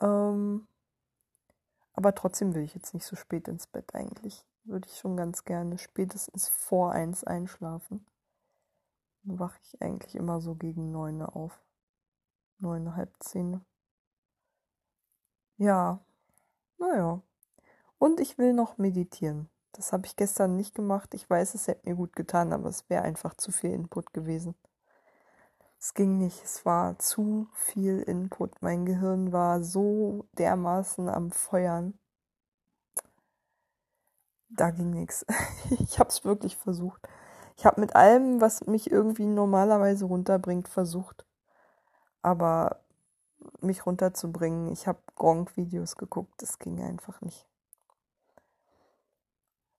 Ähm, 0.00 0.66
aber 1.92 2.14
trotzdem 2.14 2.54
will 2.54 2.62
ich 2.62 2.74
jetzt 2.74 2.94
nicht 2.94 3.06
so 3.06 3.16
spät 3.16 3.48
ins 3.48 3.66
Bett 3.66 3.94
eigentlich. 3.94 4.44
Würde 4.64 4.88
ich 4.88 4.98
schon 4.98 5.16
ganz 5.16 5.44
gerne 5.44 5.78
spätestens 5.78 6.48
vor 6.48 6.92
eins 6.92 7.24
einschlafen. 7.24 8.04
Wache 9.26 9.58
ich 9.62 9.82
eigentlich 9.82 10.14
immer 10.14 10.40
so 10.40 10.54
gegen 10.54 10.92
neun 10.92 11.20
auf. 11.22 11.60
Neun, 12.58 12.94
halb 12.94 13.12
zehn. 13.20 13.64
Ja, 15.58 16.00
naja. 16.78 17.20
Und 17.98 18.20
ich 18.20 18.38
will 18.38 18.52
noch 18.52 18.78
meditieren. 18.78 19.48
Das 19.72 19.92
habe 19.92 20.06
ich 20.06 20.16
gestern 20.16 20.56
nicht 20.56 20.74
gemacht. 20.74 21.12
Ich 21.14 21.28
weiß, 21.28 21.54
es 21.54 21.66
hätte 21.66 21.88
mir 21.88 21.96
gut 21.96 22.14
getan, 22.14 22.52
aber 22.52 22.68
es 22.68 22.88
wäre 22.88 23.02
einfach 23.02 23.34
zu 23.34 23.52
viel 23.52 23.72
Input 23.72 24.12
gewesen. 24.12 24.54
Es 25.78 25.92
ging 25.94 26.18
nicht. 26.18 26.42
Es 26.44 26.64
war 26.64 26.98
zu 26.98 27.48
viel 27.52 28.00
Input. 28.02 28.62
Mein 28.62 28.86
Gehirn 28.86 29.32
war 29.32 29.62
so 29.62 30.26
dermaßen 30.38 31.08
am 31.08 31.30
Feuern. 31.30 31.98
Da 34.48 34.70
ging 34.70 34.90
nichts. 34.90 35.26
Ich 35.80 35.98
habe 35.98 36.10
es 36.10 36.24
wirklich 36.24 36.56
versucht. 36.56 37.08
Ich 37.56 37.64
habe 37.64 37.80
mit 37.80 37.96
allem, 37.96 38.40
was 38.40 38.66
mich 38.66 38.90
irgendwie 38.90 39.26
normalerweise 39.26 40.04
runterbringt, 40.04 40.68
versucht. 40.68 41.24
Aber 42.22 42.80
mich 43.60 43.86
runterzubringen. 43.86 44.70
Ich 44.72 44.86
habe 44.86 44.98
Gronk-Videos 45.14 45.96
geguckt. 45.96 46.34
Das 46.42 46.58
ging 46.58 46.82
einfach 46.82 47.20
nicht. 47.22 47.46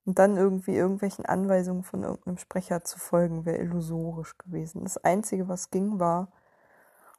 Und 0.05 0.19
dann 0.19 0.37
irgendwie 0.37 0.75
irgendwelchen 0.75 1.25
Anweisungen 1.25 1.83
von 1.83 2.03
irgendeinem 2.03 2.37
Sprecher 2.37 2.83
zu 2.83 2.97
folgen, 2.97 3.45
wäre 3.45 3.57
illusorisch 3.57 4.37
gewesen. 4.37 4.83
Das 4.83 4.97
Einzige, 4.97 5.49
was 5.49 5.69
ging, 5.69 5.99
war 5.99 6.29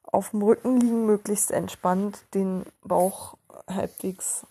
auf 0.04 0.30
dem 0.30 0.42
Rücken 0.42 0.80
liegen, 0.80 1.04
möglichst 1.04 1.50
entspannt, 1.50 2.24
den 2.34 2.64
Bauch 2.82 3.36
halbwegs 3.68 4.46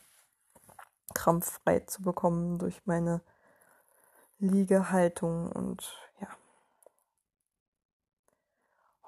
krampffrei 1.16 1.80
zu 1.80 2.04
bekommen 2.04 2.60
durch 2.60 2.80
meine 2.86 3.22
Liegehaltung 4.40 5.52
und 5.52 5.98
ja. 6.20 6.28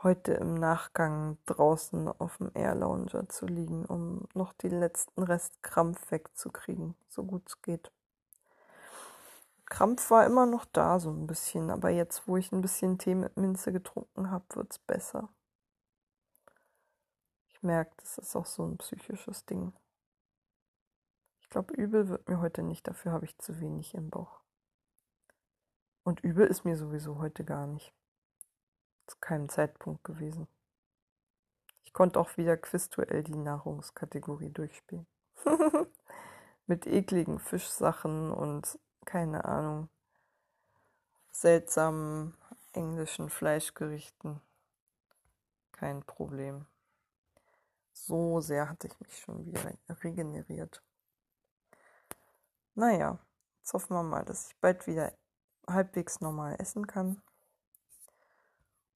Heute 0.01 0.34
im 0.34 0.55
Nachgang 0.55 1.38
draußen 1.45 2.07
auf 2.07 2.38
dem 2.38 2.49
Air 2.55 2.73
Lounger 2.73 3.30
zu 3.30 3.45
liegen, 3.45 3.86
um 3.86 4.27
noch 4.34 4.53
den 4.53 4.80
letzten 4.80 5.21
Rest 5.21 5.61
Krampf 5.61 6.09
wegzukriegen, 6.09 6.95
so 7.09 7.23
gut 7.23 7.43
es 7.47 7.61
geht. 7.61 7.91
Krampf 9.65 10.09
war 10.09 10.25
immer 10.25 10.47
noch 10.47 10.65
da, 10.65 10.99
so 10.99 11.11
ein 11.11 11.27
bisschen. 11.27 11.69
Aber 11.69 11.91
jetzt, 11.91 12.27
wo 12.27 12.38
ich 12.38 12.51
ein 12.51 12.61
bisschen 12.61 12.97
Tee 12.97 13.13
mit 13.13 13.38
Minze 13.38 13.71
getrunken 13.71 14.32
habe, 14.32 14.45
wird 14.55 14.71
es 14.71 14.80
besser. 14.80 15.30
Ich 17.49 17.61
merke, 17.61 17.91
das 17.97 18.17
ist 18.17 18.36
auch 18.36 18.47
so 18.47 18.65
ein 18.65 18.77
psychisches 18.77 19.45
Ding. 19.45 19.73
Ich 21.41 21.49
glaube, 21.49 21.73
übel 21.75 22.09
wird 22.09 22.27
mir 22.27 22.39
heute 22.39 22.63
nicht, 22.63 22.88
dafür 22.88 23.11
habe 23.11 23.25
ich 23.25 23.38
zu 23.38 23.59
wenig 23.59 23.93
im 23.93 24.09
Bauch. 24.09 24.39
Und 26.10 26.22
übel 26.22 26.47
ist 26.47 26.66
mir 26.66 26.76
sowieso 26.76 27.20
heute 27.20 27.45
gar 27.45 27.68
nicht. 27.68 27.93
Zu 29.05 29.16
keinem 29.20 29.47
Zeitpunkt 29.47 30.03
gewesen. 30.03 30.47
Ich 31.84 31.93
konnte 31.93 32.20
auch 32.20 32.36
wieder 32.36 32.57
Quizduell 32.57 33.22
die 33.22 33.36
Nahrungskategorie 33.36 34.49
durchspielen. 34.49 35.05
Mit 36.66 36.88
ekligen 36.88 37.38
Fischsachen 37.38 38.32
und 38.32 38.80
keine 39.05 39.45
Ahnung, 39.45 39.88
seltsamen 41.32 42.36
englischen 42.74 43.30
Fleischgerichten 43.30 44.41
kein 45.74 46.01
Problem. 46.01 46.66
So 47.93 48.41
sehr 48.41 48.68
hatte 48.68 48.88
ich 48.88 48.99
mich 48.99 49.16
schon 49.20 49.45
wieder 49.45 49.78
regeneriert. 50.03 50.82
Naja, 52.74 53.20
jetzt 53.60 53.74
hoffen 53.76 53.93
wir 53.93 54.01
mal, 54.01 54.26
dass 54.26 54.47
ich 54.47 54.57
bald 54.57 54.88
wieder 54.88 55.14
halbwegs 55.70 56.22
normal 56.22 56.55
essen 56.59 56.88
kann. 56.88 57.22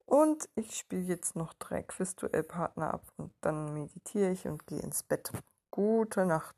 Und 0.05 0.47
ich 0.55 0.75
spiele 0.75 1.01
jetzt 1.01 1.35
noch 1.35 1.53
drei 1.53 1.81
Quizduell-Partner 1.81 2.93
ab 2.93 3.03
und 3.17 3.33
dann 3.41 3.73
meditiere 3.73 4.31
ich 4.31 4.47
und 4.47 4.67
gehe 4.67 4.79
ins 4.79 5.01
Bett. 5.03 5.31
Gute 5.71 6.25
Nacht. 6.25 6.55